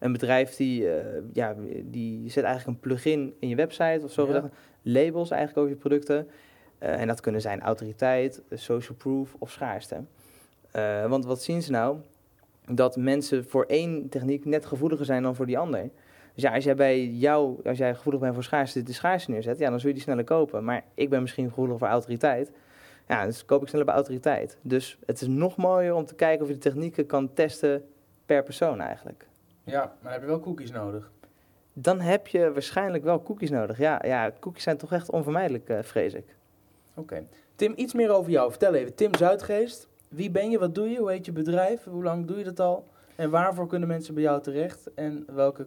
een 0.00 0.12
bedrijf 0.12 0.56
die, 0.56 0.82
uh, 0.82 0.94
ja, 1.32 1.54
die 1.84 2.30
zet 2.30 2.44
eigenlijk 2.44 2.76
een 2.76 2.88
plugin 2.88 3.34
in 3.38 3.48
je 3.48 3.56
website 3.56 4.00
of 4.02 4.12
zo. 4.12 4.32
Ja. 4.32 4.50
Labels 4.82 5.30
eigenlijk 5.30 5.60
over 5.60 5.70
je 5.70 5.80
producten. 5.80 6.28
en 6.78 7.06
dat 7.06 7.20
kunnen 7.20 7.40
zijn 7.40 7.60
autoriteit, 7.60 8.42
social 8.50 8.96
proof 8.96 9.34
of 9.38 9.50
schaarste. 9.50 10.04
want 11.08 11.24
wat 11.24 11.42
zien 11.42 11.62
ze 11.62 11.70
nou? 11.70 11.98
dat 12.66 12.96
mensen 12.96 13.44
voor 13.44 13.64
één 13.64 14.08
techniek 14.08 14.44
net 14.44 14.66
gevoeliger 14.66 15.04
zijn 15.04 15.22
dan 15.22 15.34
voor 15.34 15.46
die 15.46 15.58
ander. 15.58 15.90
Dus 16.34 16.42
ja, 16.42 16.54
als 16.54 16.64
jij 16.64 16.74
bij 16.74 17.06
jou, 17.06 17.60
als 17.64 17.78
jij 17.78 17.94
gevoelig 17.94 18.20
bent 18.20 18.34
voor 18.34 18.44
schaarste, 18.44 18.82
de 18.82 18.92
schaarste 18.92 19.30
neerzet, 19.30 19.58
ja, 19.58 19.70
dan 19.70 19.80
zul 19.80 19.88
je 19.88 19.94
die 19.94 20.04
sneller 20.04 20.24
kopen. 20.24 20.64
Maar 20.64 20.84
ik 20.94 21.10
ben 21.10 21.20
misschien 21.20 21.48
gevoelig 21.48 21.78
voor 21.78 21.88
autoriteit. 21.88 22.50
Ja, 23.08 23.24
dus 23.24 23.44
koop 23.44 23.62
ik 23.62 23.68
sneller 23.68 23.86
bij 23.86 23.94
autoriteit. 23.94 24.58
Dus 24.62 24.98
het 25.06 25.20
is 25.20 25.28
nog 25.28 25.56
mooier 25.56 25.94
om 25.94 26.04
te 26.04 26.14
kijken 26.14 26.42
of 26.42 26.48
je 26.48 26.54
de 26.54 26.60
technieken 26.60 27.06
kan 27.06 27.32
testen 27.32 27.84
per 28.26 28.42
persoon 28.42 28.80
eigenlijk. 28.80 29.26
Ja, 29.64 29.96
maar 30.00 30.12
heb 30.12 30.20
je 30.20 30.26
wel 30.26 30.40
cookies 30.40 30.70
nodig? 30.70 31.10
Dan 31.72 32.00
heb 32.00 32.26
je 32.26 32.52
waarschijnlijk 32.52 33.04
wel 33.04 33.22
cookies 33.22 33.50
nodig. 33.50 33.78
Ja, 33.78 34.00
ja 34.04 34.32
cookies 34.40 34.62
zijn 34.62 34.76
toch 34.76 34.92
echt 34.92 35.10
onvermijdelijk, 35.10 35.68
uh, 35.68 35.78
vrees 35.82 36.14
ik. 36.14 36.36
Oké. 36.94 37.00
Okay. 37.00 37.26
Tim, 37.56 37.72
iets 37.76 37.94
meer 37.94 38.10
over 38.10 38.30
jou. 38.30 38.50
Vertel 38.50 38.74
even. 38.74 38.94
Tim 38.94 39.14
Zuidgeest, 39.14 39.88
wie 40.08 40.30
ben 40.30 40.50
je, 40.50 40.58
wat 40.58 40.74
doe 40.74 40.90
je, 40.90 40.98
hoe 40.98 41.10
heet 41.10 41.26
je 41.26 41.32
bedrijf, 41.32 41.84
hoe 41.84 42.02
lang 42.02 42.26
doe 42.26 42.38
je 42.38 42.44
dat 42.44 42.60
al? 42.60 42.88
En 43.16 43.30
waarvoor 43.30 43.66
kunnen 43.66 43.88
mensen 43.88 44.14
bij 44.14 44.22
jou 44.22 44.42
terecht 44.42 44.94
en 44.94 45.24
welke 45.26 45.66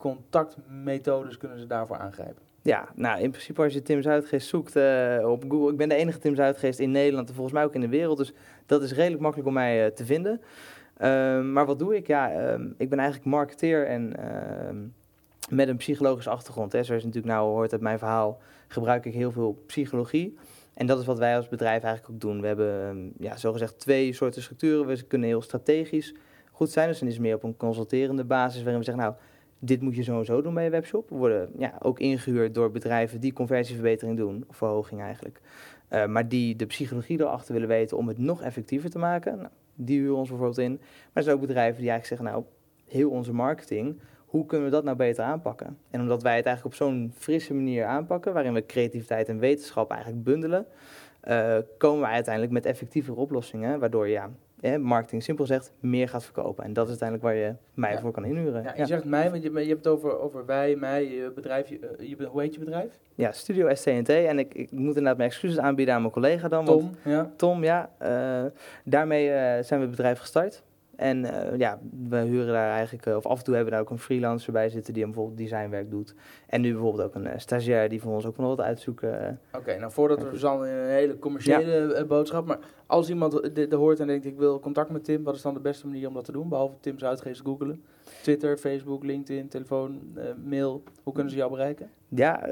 contactmethodes 0.00 1.36
kunnen 1.36 1.58
ze 1.58 1.66
daarvoor 1.66 1.96
aangrijpen? 1.96 2.42
Ja, 2.62 2.88
nou 2.94 3.20
in 3.20 3.30
principe 3.30 3.62
als 3.62 3.72
je 3.72 3.82
Tim 3.82 4.02
Zuidgeest 4.02 4.48
zoekt 4.48 4.76
uh, 4.76 5.18
op 5.24 5.44
Google, 5.48 5.70
ik 5.70 5.76
ben 5.76 5.88
de 5.88 5.94
enige 5.94 6.18
Tim 6.18 6.34
Zuidgeest 6.34 6.78
in 6.78 6.90
Nederland 6.90 7.28
en 7.28 7.34
volgens 7.34 7.54
mij 7.54 7.64
ook 7.64 7.74
in 7.74 7.80
de 7.80 7.88
wereld, 7.88 8.18
dus 8.18 8.32
dat 8.66 8.82
is 8.82 8.92
redelijk 8.92 9.22
makkelijk 9.22 9.48
om 9.48 9.54
mij 9.54 9.84
uh, 9.84 9.92
te 9.92 10.04
vinden. 10.04 10.40
Um, 11.02 11.52
maar 11.52 11.66
wat 11.66 11.78
doe 11.78 11.96
ik? 11.96 12.06
Ja, 12.06 12.52
um, 12.52 12.74
ik 12.76 12.88
ben 12.88 12.98
eigenlijk 12.98 13.30
marketeer 13.30 13.86
en 13.86 14.12
uh, 14.18 15.56
met 15.56 15.68
een 15.68 15.76
psychologische 15.76 16.30
achtergrond. 16.30 16.72
Hè. 16.72 16.82
Zoals 16.82 17.00
je 17.00 17.06
natuurlijk 17.06 17.34
nou 17.34 17.48
hoort 17.48 17.72
uit 17.72 17.80
mijn 17.80 17.98
verhaal, 17.98 18.40
gebruik 18.68 19.04
ik 19.04 19.14
heel 19.14 19.32
veel 19.32 19.62
psychologie. 19.66 20.38
En 20.74 20.86
dat 20.86 20.98
is 20.98 21.06
wat 21.06 21.18
wij 21.18 21.36
als 21.36 21.48
bedrijf 21.48 21.82
eigenlijk 21.82 22.14
ook 22.14 22.20
doen. 22.20 22.40
We 22.40 22.46
hebben 22.46 23.12
ja, 23.18 23.36
zogezegd 23.36 23.78
twee 23.78 24.12
soorten 24.12 24.42
structuren. 24.42 24.86
We 24.86 25.02
kunnen 25.02 25.28
heel 25.28 25.42
strategisch 25.42 26.14
goed 26.50 26.70
zijn. 26.70 26.88
Dus 26.88 26.98
dan 26.98 27.08
is 27.08 27.14
het 27.14 27.22
meer 27.22 27.34
op 27.34 27.42
een 27.42 27.56
consulterende 27.56 28.24
basis 28.24 28.62
waarin 28.62 28.78
we 28.78 28.84
zeggen, 28.84 29.04
nou, 29.04 29.14
dit 29.60 29.80
moet 29.80 29.96
je 29.96 30.02
zo 30.02 30.22
zo 30.22 30.42
doen 30.42 30.54
bij 30.54 30.64
je 30.64 30.70
webshop. 30.70 31.08
We 31.08 31.14
worden 31.14 31.50
ja, 31.56 31.78
ook 31.82 31.98
ingehuurd 31.98 32.54
door 32.54 32.70
bedrijven 32.70 33.20
die 33.20 33.32
conversieverbetering 33.32 34.16
doen, 34.16 34.44
of 34.48 34.56
verhoging 34.56 35.00
eigenlijk. 35.00 35.40
Uh, 35.90 36.06
maar 36.06 36.28
die 36.28 36.56
de 36.56 36.66
psychologie 36.66 37.20
erachter 37.20 37.52
willen 37.52 37.68
weten 37.68 37.96
om 37.96 38.08
het 38.08 38.18
nog 38.18 38.42
effectiever 38.42 38.90
te 38.90 38.98
maken. 38.98 39.36
Nou, 39.36 39.48
die 39.74 39.98
huren 39.98 40.16
ons 40.16 40.28
bijvoorbeeld 40.28 40.58
in. 40.58 40.72
Maar 40.72 41.10
er 41.12 41.22
zijn 41.22 41.36
ook 41.36 41.46
bedrijven 41.46 41.80
die 41.80 41.90
eigenlijk 41.90 42.20
zeggen, 42.20 42.26
nou, 42.26 42.54
heel 42.86 43.10
onze 43.10 43.32
marketing, 43.32 44.00
hoe 44.26 44.46
kunnen 44.46 44.66
we 44.66 44.72
dat 44.72 44.84
nou 44.84 44.96
beter 44.96 45.24
aanpakken? 45.24 45.78
En 45.90 46.00
omdat 46.00 46.22
wij 46.22 46.36
het 46.36 46.46
eigenlijk 46.46 46.76
op 46.76 46.86
zo'n 46.86 47.12
frisse 47.14 47.54
manier 47.54 47.84
aanpakken, 47.84 48.32
waarin 48.32 48.52
we 48.52 48.66
creativiteit 48.66 49.28
en 49.28 49.38
wetenschap 49.38 49.90
eigenlijk 49.90 50.24
bundelen, 50.24 50.66
uh, 51.28 51.56
komen 51.78 52.00
we 52.00 52.06
uiteindelijk 52.06 52.52
met 52.52 52.66
effectievere 52.66 53.16
oplossingen, 53.16 53.80
waardoor 53.80 54.08
ja, 54.08 54.30
marketing 54.80 55.22
simpel 55.22 55.46
zegt, 55.46 55.72
meer 55.80 56.08
gaat 56.08 56.24
verkopen. 56.24 56.64
En 56.64 56.72
dat 56.72 56.84
is 56.84 56.90
uiteindelijk 56.90 57.28
waar 57.28 57.36
je 57.36 57.54
mij 57.74 57.92
ja. 57.92 58.00
voor 58.00 58.10
kan 58.10 58.24
inhuren. 58.24 58.62
Ja, 58.62 58.74
je 58.76 58.86
zegt 58.86 59.04
mij, 59.04 59.30
want 59.30 59.42
je, 59.42 59.50
je 59.50 59.58
hebt 59.58 59.84
het 59.84 59.86
over, 59.86 60.18
over 60.18 60.46
wij, 60.46 60.76
mij, 60.76 61.04
je 61.04 61.32
bedrijf. 61.34 61.68
Je, 61.68 61.94
je, 61.98 62.24
hoe 62.26 62.40
heet 62.40 62.54
je 62.54 62.60
bedrijf? 62.60 62.98
Ja, 63.14 63.32
Studio 63.32 63.74
STNT. 63.74 64.08
En 64.08 64.38
ik, 64.38 64.54
ik 64.54 64.70
moet 64.70 64.86
inderdaad 64.86 65.16
mijn 65.16 65.28
excuses 65.28 65.58
aanbieden 65.58 65.94
aan 65.94 66.00
mijn 66.00 66.12
collega 66.12 66.48
dan. 66.48 66.64
Tom, 66.64 66.80
want, 66.82 66.96
ja. 67.04 67.32
Tom, 67.36 67.64
ja. 67.64 67.90
Uh, 68.02 68.50
daarmee 68.84 69.26
uh, 69.26 69.34
zijn 69.34 69.80
we 69.80 69.86
het 69.86 69.90
bedrijf 69.90 70.18
gestart. 70.18 70.62
En 71.00 71.24
uh, 71.24 71.58
ja, 71.58 71.78
we 72.08 72.16
huren 72.16 72.52
daar 72.52 72.70
eigenlijk, 72.70 73.06
uh, 73.06 73.16
of 73.16 73.26
af 73.26 73.38
en 73.38 73.44
toe 73.44 73.54
hebben 73.54 73.72
we 73.72 73.78
daar 73.78 73.86
ook 73.88 73.90
een 73.90 74.04
freelancer 74.04 74.52
bij 74.52 74.68
zitten 74.68 74.94
die 74.94 75.04
bijvoorbeeld 75.04 75.38
designwerk 75.38 75.90
doet. 75.90 76.14
En 76.46 76.60
nu 76.60 76.72
bijvoorbeeld 76.72 77.02
ook 77.02 77.14
een 77.14 77.26
uh, 77.26 77.32
stagiair 77.36 77.88
die 77.88 78.00
voor 78.00 78.12
ons 78.12 78.26
ook 78.26 78.34
van 78.34 78.44
wat 78.44 78.60
uitzoeken. 78.60 79.40
Oké, 79.48 79.58
okay, 79.58 79.78
nou 79.78 79.92
voordat 79.92 80.30
we 80.30 80.38
dan 80.38 80.66
in 80.66 80.72
een 80.72 80.88
hele 80.88 81.18
commerciële 81.18 81.94
ja. 81.94 82.04
boodschap, 82.04 82.46
maar 82.46 82.58
als 82.86 83.08
iemand 83.08 83.54
dit 83.54 83.72
hoort 83.72 84.00
en 84.00 84.06
denkt 84.06 84.26
ik 84.26 84.36
wil 84.36 84.60
contact 84.60 84.90
met 84.90 85.04
Tim, 85.04 85.22
wat 85.22 85.34
is 85.34 85.42
dan 85.42 85.54
de 85.54 85.60
beste 85.60 85.86
manier 85.86 86.08
om 86.08 86.14
dat 86.14 86.24
te 86.24 86.32
doen? 86.32 86.48
Behalve 86.48 86.74
Tim 86.80 86.98
Zuidgeest 86.98 87.40
googelen. 87.40 87.82
Twitter, 88.22 88.56
Facebook, 88.56 89.04
LinkedIn, 89.04 89.48
telefoon, 89.48 90.00
mail. 90.44 90.82
Hoe 91.02 91.12
kunnen 91.12 91.32
ze 91.32 91.38
jou 91.38 91.50
bereiken? 91.50 91.90
Ja, 92.08 92.46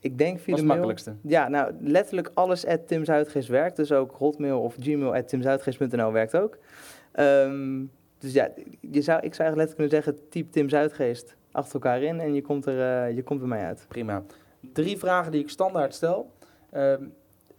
ik 0.00 0.18
denk 0.18 0.38
via 0.38 0.54
de 0.54 0.60
het 0.60 0.68
makkelijkste? 0.68 1.14
Ja, 1.22 1.48
nou 1.48 1.72
letterlijk 1.80 2.30
alles 2.34 2.66
at 2.66 2.88
Tim 2.88 3.04
Zuidgeest 3.04 3.48
werkt. 3.48 3.76
Dus 3.76 3.92
ook 3.92 4.12
hotmail 4.12 4.60
of 4.60 4.76
gmail 4.80 5.14
at 5.14 5.28
timzuidgeest.nl 5.28 6.12
werkt 6.12 6.36
ook. 6.36 6.58
Um, 7.20 7.90
dus 8.18 8.32
ja, 8.32 8.50
je 8.80 9.02
zou, 9.02 9.20
ik 9.20 9.34
zou 9.34 9.48
eigenlijk 9.48 9.56
letterlijk 9.56 9.74
kunnen 9.74 9.90
zeggen, 9.90 10.28
typ 10.28 10.52
Tim 10.52 10.68
Zuidgeest 10.68 11.36
achter 11.50 11.74
elkaar 11.74 12.02
in 12.02 12.20
en 12.20 12.34
je 12.34 12.42
komt 12.42 12.66
er, 12.66 13.08
uh, 13.08 13.16
je 13.16 13.22
komt 13.22 13.38
bij 13.38 13.48
mij 13.48 13.64
uit. 13.64 13.84
Prima. 13.88 14.22
Drie 14.72 14.98
vragen 14.98 15.32
die 15.32 15.40
ik 15.40 15.48
standaard 15.48 15.94
stel. 15.94 16.32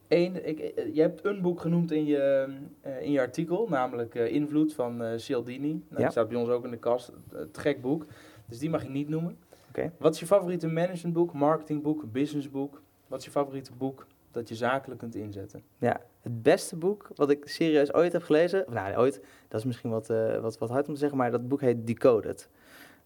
Eén, 0.07 0.49
um, 0.49 0.93
je 0.93 1.01
hebt 1.01 1.25
een 1.25 1.41
boek 1.41 1.61
genoemd 1.61 1.91
in 1.91 2.05
je, 2.05 2.47
uh, 2.85 3.01
in 3.01 3.11
je 3.11 3.19
artikel, 3.19 3.67
namelijk 3.69 4.15
uh, 4.15 4.31
Invloed 4.33 4.73
van 4.73 5.19
Cialdini. 5.19 5.71
Nou, 5.71 5.83
ja. 5.89 5.97
Die 5.97 6.09
staat 6.09 6.27
bij 6.27 6.37
ons 6.37 6.49
ook 6.49 6.63
in 6.63 6.71
de 6.71 6.77
kast. 6.77 7.11
Het 7.31 7.57
gek 7.57 7.81
boek. 7.81 8.05
Dus 8.45 8.59
die 8.59 8.69
mag 8.69 8.83
je 8.83 8.89
niet 8.89 9.09
noemen. 9.09 9.37
Okay. 9.69 9.91
Wat 9.97 10.13
is 10.13 10.19
je 10.19 10.25
favoriete 10.25 10.67
managementboek, 10.67 11.33
marketingboek, 11.33 12.11
businessboek? 12.11 12.81
Wat 13.07 13.19
is 13.19 13.25
je 13.25 13.31
favoriete 13.31 13.71
boek 13.77 14.07
dat 14.37 14.49
je 14.49 14.55
zakelijk 14.55 14.99
kunt 14.99 15.15
inzetten? 15.15 15.61
Ja, 15.77 16.01
het 16.21 16.43
beste 16.43 16.75
boek 16.75 17.09
wat 17.15 17.29
ik 17.29 17.47
serieus 17.47 17.93
ooit 17.93 18.13
heb 18.13 18.23
gelezen, 18.23 18.65
nou 18.69 18.97
ooit, 18.97 19.21
dat 19.47 19.59
is 19.59 19.65
misschien 19.65 19.89
wat, 19.89 20.09
uh, 20.09 20.37
wat, 20.37 20.57
wat 20.57 20.69
hard 20.69 20.87
om 20.87 20.93
te 20.93 20.99
zeggen, 20.99 21.17
maar 21.17 21.31
dat 21.31 21.47
boek 21.47 21.61
heet 21.61 21.87
Decoded. 21.87 22.49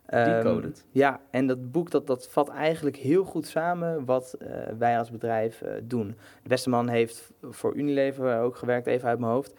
Decoded? 0.06 0.78
Um, 0.86 0.92
ja, 0.92 1.22
en 1.30 1.48
dat 1.48 1.72
boek 1.72 1.92
dat, 1.92 2.08
dat 2.08 2.30
vat 2.30 2.50
eigenlijk 2.50 2.96
heel 2.96 3.24
goed 3.24 3.48
samen 3.48 4.06
wat 4.06 4.36
uh, 4.42 4.48
wij 4.78 4.98
als 4.98 5.12
bedrijf 5.12 5.62
uh, 5.62 5.72
doen. 5.84 6.08
De 6.44 6.50
beste 6.50 6.70
man 6.70 6.88
heeft 6.88 7.32
voor 7.42 7.76
Unilever 7.76 8.40
ook 8.40 8.56
gewerkt, 8.56 8.88
even 8.88 9.08
uit 9.08 9.20
mijn 9.20 9.32
hoofd. 9.32 9.54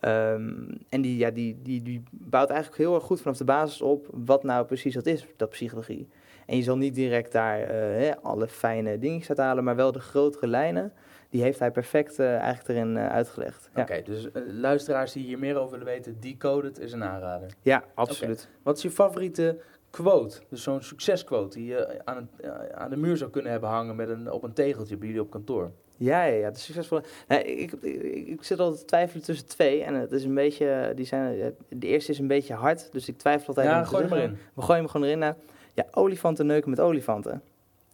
Um, 0.00 0.68
en 0.88 1.00
die, 1.00 1.16
ja, 1.16 1.30
die, 1.30 1.58
die, 1.62 1.82
die 1.82 2.02
bouwt 2.10 2.50
eigenlijk 2.50 2.80
heel 2.80 2.94
erg 2.94 3.04
goed 3.04 3.20
vanaf 3.20 3.36
de 3.36 3.44
basis 3.44 3.82
op 3.82 4.06
wat 4.12 4.42
nou 4.42 4.66
precies 4.66 4.94
dat 4.94 5.06
is, 5.06 5.26
dat 5.36 5.50
psychologie. 5.50 6.08
En 6.46 6.56
je 6.56 6.62
zal 6.62 6.76
niet 6.76 6.94
direct 6.94 7.32
daar 7.32 7.74
uh, 8.00 8.12
alle 8.22 8.48
fijne 8.48 8.98
dingetjes 8.98 9.28
uit 9.28 9.38
halen, 9.38 9.64
maar 9.64 9.76
wel 9.76 9.92
de 9.92 10.00
grotere 10.00 10.46
lijnen. 10.46 10.92
Die 11.30 11.42
heeft 11.42 11.58
hij 11.58 11.70
perfect 11.70 12.18
uh, 12.18 12.36
eigenlijk 12.36 12.68
erin 12.68 12.96
uh, 12.96 13.08
uitgelegd. 13.08 13.68
Oké, 13.70 13.80
okay, 13.80 14.02
dus 14.02 14.28
luisteraars 14.46 15.12
die 15.12 15.24
hier 15.24 15.38
meer 15.38 15.56
over 15.56 15.70
willen 15.70 15.94
weten, 15.94 16.20
Decoded 16.20 16.78
is 16.78 16.92
een 16.92 17.04
aanrader. 17.04 17.50
Ja, 17.62 17.84
absoluut. 17.94 18.40
Okay. 18.40 18.60
Wat 18.62 18.76
is 18.76 18.82
je 18.82 18.90
favoriete 18.90 19.58
quote? 19.90 20.40
Dus 20.48 20.62
zo'n 20.62 20.82
succesquote 20.82 21.58
die 21.58 21.66
je 21.66 22.00
aan, 22.04 22.16
een, 22.16 22.50
aan 22.74 22.90
de 22.90 22.96
muur 22.96 23.16
zou 23.16 23.30
kunnen 23.30 23.50
hebben 23.50 23.68
hangen 23.68 23.96
met 23.96 24.08
een, 24.08 24.32
op 24.32 24.42
een 24.42 24.52
tegeltje 24.52 24.96
bij 24.96 25.06
jullie 25.06 25.22
op 25.22 25.30
kantoor. 25.30 25.70
Ja, 25.96 26.24
ja, 26.24 26.34
ja, 26.34 26.50
de 26.50 26.58
succesvolle. 26.58 27.02
Ik, 27.28 27.72
ik, 27.72 28.44
zit 28.44 28.60
altijd 28.60 28.80
te 28.80 28.86
twijfelen 28.86 29.24
tussen 29.24 29.46
twee. 29.46 29.82
En 29.82 29.94
het 29.94 30.12
is 30.12 30.24
een 30.24 30.34
beetje, 30.34 30.92
die 30.94 31.06
zijn, 31.06 31.54
de 31.68 31.86
eerste 31.86 32.10
is 32.10 32.18
een 32.18 32.26
beetje 32.26 32.54
hard, 32.54 32.92
dus 32.92 33.08
ik 33.08 33.18
twijfel 33.18 33.48
altijd. 33.48 33.66
Ja, 33.66 33.84
gooi 33.84 34.04
hem 34.04 34.12
erin. 34.12 34.38
We 34.54 34.62
gooien 34.62 34.82
hem 34.82 34.90
gewoon 34.90 35.06
erin. 35.06 35.18
Nou, 35.18 35.34
ja, 35.74 35.86
olifanten 35.90 36.46
neuken 36.46 36.70
met 36.70 36.80
olifanten. 36.80 37.42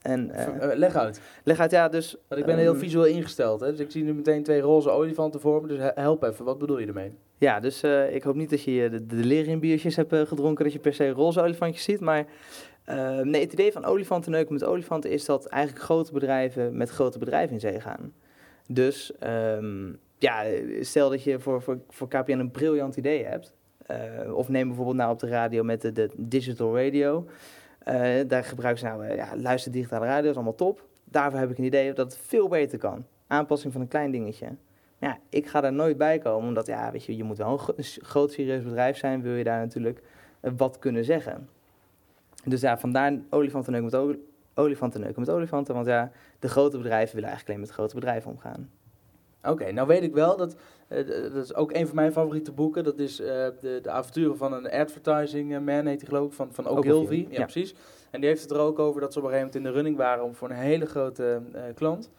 En, 0.02 0.30
uh, 0.30 0.46
uh, 0.46 0.74
leg 0.74 0.94
uit. 0.94 1.20
Leg 1.44 1.60
uit, 1.60 1.70
ja, 1.70 1.88
dus... 1.88 2.16
Want 2.28 2.40
ik 2.40 2.46
ben 2.46 2.54
um, 2.54 2.60
heel 2.60 2.74
visueel 2.74 3.06
ingesteld, 3.06 3.60
hè, 3.60 3.70
dus 3.70 3.80
ik 3.80 3.90
zie 3.90 4.04
nu 4.04 4.14
meteen 4.14 4.42
twee 4.42 4.60
roze 4.60 4.90
olifanten 4.90 5.40
voor 5.40 5.62
me, 5.62 5.68
dus 5.68 5.90
help 5.94 6.22
even, 6.22 6.44
wat 6.44 6.58
bedoel 6.58 6.78
je 6.78 6.86
ermee? 6.86 7.12
Ja, 7.38 7.60
dus 7.60 7.84
uh, 7.84 8.14
ik 8.14 8.22
hoop 8.22 8.34
niet 8.34 8.50
dat 8.50 8.62
je 8.62 8.88
de, 8.90 9.06
de 9.06 9.24
lerinbiertjes 9.24 9.96
hebt 9.96 10.14
gedronken, 10.28 10.64
dat 10.64 10.72
je 10.72 10.78
per 10.78 10.94
se 10.94 11.10
roze 11.10 11.40
olifantjes 11.40 11.84
ziet, 11.84 12.00
maar... 12.00 12.26
Uh, 12.88 13.20
nee, 13.20 13.40
het 13.40 13.52
idee 13.52 13.72
van 13.72 13.84
olifanten 13.84 14.30
neuken 14.30 14.52
met 14.52 14.64
olifanten 14.64 15.10
is 15.10 15.24
dat 15.24 15.46
eigenlijk 15.46 15.84
grote 15.84 16.12
bedrijven 16.12 16.76
met 16.76 16.90
grote 16.90 17.18
bedrijven 17.18 17.54
in 17.54 17.60
zee 17.60 17.80
gaan. 17.80 18.12
Dus 18.68 19.12
um, 19.56 19.98
ja, 20.18 20.44
stel 20.80 21.10
dat 21.10 21.22
je 21.24 21.40
voor, 21.40 21.62
voor, 21.62 21.78
voor 21.88 22.08
KPN 22.08 22.38
een 22.38 22.50
briljant 22.50 22.96
idee 22.96 23.24
hebt. 23.24 23.52
Of 24.34 24.48
neem 24.48 24.66
bijvoorbeeld 24.66 24.96
nou 24.96 25.12
op 25.12 25.18
de 25.18 25.28
radio 25.28 25.62
met 25.62 25.80
de, 25.80 25.92
de 25.92 26.10
digital 26.16 26.78
radio. 26.78 27.26
Uh, 27.88 28.28
daar 28.28 28.44
gebruiken 28.44 28.80
ze 28.80 28.86
nou, 28.86 29.06
uh, 29.06 29.16
ja, 29.16 29.36
luister 29.36 29.72
digitale 29.72 30.06
radio, 30.06 30.30
is 30.30 30.34
allemaal 30.34 30.54
top. 30.54 30.86
Daarvoor 31.04 31.40
heb 31.40 31.50
ik 31.50 31.58
een 31.58 31.64
idee 31.64 31.92
dat 31.92 32.12
het 32.12 32.22
veel 32.26 32.48
beter 32.48 32.78
kan. 32.78 33.06
Aanpassing 33.26 33.72
van 33.72 33.82
een 33.82 33.88
klein 33.88 34.10
dingetje. 34.10 34.46
Ja, 34.98 35.18
ik 35.28 35.46
ga 35.46 35.60
daar 35.60 35.72
nooit 35.72 35.96
bij 35.96 36.18
komen, 36.18 36.48
omdat 36.48 36.66
ja, 36.66 36.90
weet 36.90 37.04
je, 37.04 37.16
je 37.16 37.24
moet 37.24 37.38
wel 37.38 37.60
een, 37.76 37.84
groot 37.84 38.32
serieus 38.32 38.62
bedrijf 38.62 38.96
zijn, 38.96 39.22
wil 39.22 39.34
je 39.34 39.44
daar 39.44 39.60
natuurlijk 39.60 40.02
wat 40.56 40.78
kunnen 40.78 41.04
zeggen. 41.04 41.48
Dus 42.44 42.60
ja, 42.60 42.78
vandaar 42.78 43.12
olifanten 43.30 43.72
neuken 43.72 44.06
met 44.06 44.18
olifanten 44.54 45.00
neuken 45.00 45.20
met 45.20 45.30
olifanten. 45.30 45.74
Want 45.74 45.86
ja, 45.86 46.10
de 46.38 46.48
grote 46.48 46.76
bedrijven 46.76 47.14
willen 47.14 47.28
eigenlijk 47.28 47.48
alleen 47.58 47.68
met 47.68 47.78
grote 47.78 47.94
bedrijven 47.94 48.30
omgaan. 48.30 48.70
Oké, 49.42 49.72
nou 49.72 49.86
weet 49.86 50.02
ik 50.02 50.14
wel 50.14 50.36
dat, 50.36 50.56
uh, 50.92 51.32
dat 51.32 51.44
is 51.44 51.54
ook 51.54 51.72
een 51.72 51.86
van 51.86 51.96
mijn 51.96 52.12
favoriete 52.12 52.52
boeken. 52.52 52.84
Dat 52.84 52.98
is 52.98 53.20
uh, 53.20 53.26
de, 53.26 53.78
de 53.82 53.90
avonturen 53.90 54.36
van 54.36 54.52
een 54.52 54.70
advertising 54.70 55.50
man, 55.64 55.86
heet 55.86 56.00
hij 56.00 56.08
geloof 56.08 56.26
ik, 56.26 56.32
van, 56.32 56.52
van 56.52 56.66
Ogilvy. 56.66 57.26
Ja, 57.28 57.38
ja, 57.38 57.42
precies. 57.42 57.74
En 58.10 58.20
die 58.20 58.28
heeft 58.28 58.42
het 58.42 58.50
er 58.50 58.58
ook 58.58 58.78
over 58.78 59.00
dat 59.00 59.12
ze 59.12 59.18
op 59.18 59.24
een 59.24 59.30
gegeven 59.30 59.50
moment 59.52 59.66
in 59.66 59.72
de 59.72 59.78
running 59.78 59.96
waren 59.96 60.24
om 60.24 60.34
voor 60.34 60.50
een 60.50 60.56
hele 60.56 60.86
grote 60.86 61.42
uh, 61.54 61.62
klant. 61.74 62.10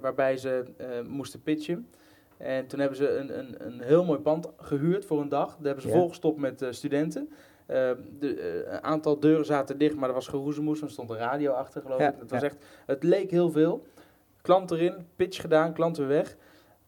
waarbij 0.00 0.36
ze 0.36 0.64
moesten 1.08 1.42
pitchen. 1.42 1.88
En 2.36 2.66
toen 2.66 2.78
hebben 2.80 2.96
ze 2.98 3.16
een, 3.16 3.38
een, 3.38 3.66
een 3.66 3.80
heel 3.80 4.04
mooi 4.04 4.18
pand 4.20 4.48
gehuurd 4.56 5.04
voor 5.04 5.20
een 5.20 5.28
dag. 5.28 5.48
Daar 5.48 5.64
hebben 5.66 5.82
ze 5.82 5.88
ja. 5.88 5.94
volgestopt 5.94 6.38
met 6.38 6.66
studenten. 6.70 7.28
Uh, 7.72 7.90
de, 8.18 8.36
uh, 8.36 8.72
een 8.72 8.82
aantal 8.82 9.20
deuren 9.20 9.44
zaten 9.44 9.78
dicht, 9.78 9.96
maar 9.96 10.08
er 10.08 10.14
was 10.14 10.28
geroezemoes. 10.28 10.82
Er 10.82 10.90
stond 10.90 11.10
een 11.10 11.16
radio 11.16 11.52
achter, 11.52 11.82
geloof 11.82 12.00
Ja, 12.00 12.08
ik. 12.08 12.14
Het, 12.18 12.30
was 12.30 12.40
ja. 12.40 12.46
echt, 12.46 12.56
het 12.86 13.02
leek 13.02 13.30
heel 13.30 13.50
veel. 13.50 13.86
Klant 14.42 14.70
erin, 14.70 15.06
pitch 15.16 15.40
gedaan, 15.40 15.72
klant 15.72 15.96
weer 15.96 16.06
weg. 16.06 16.36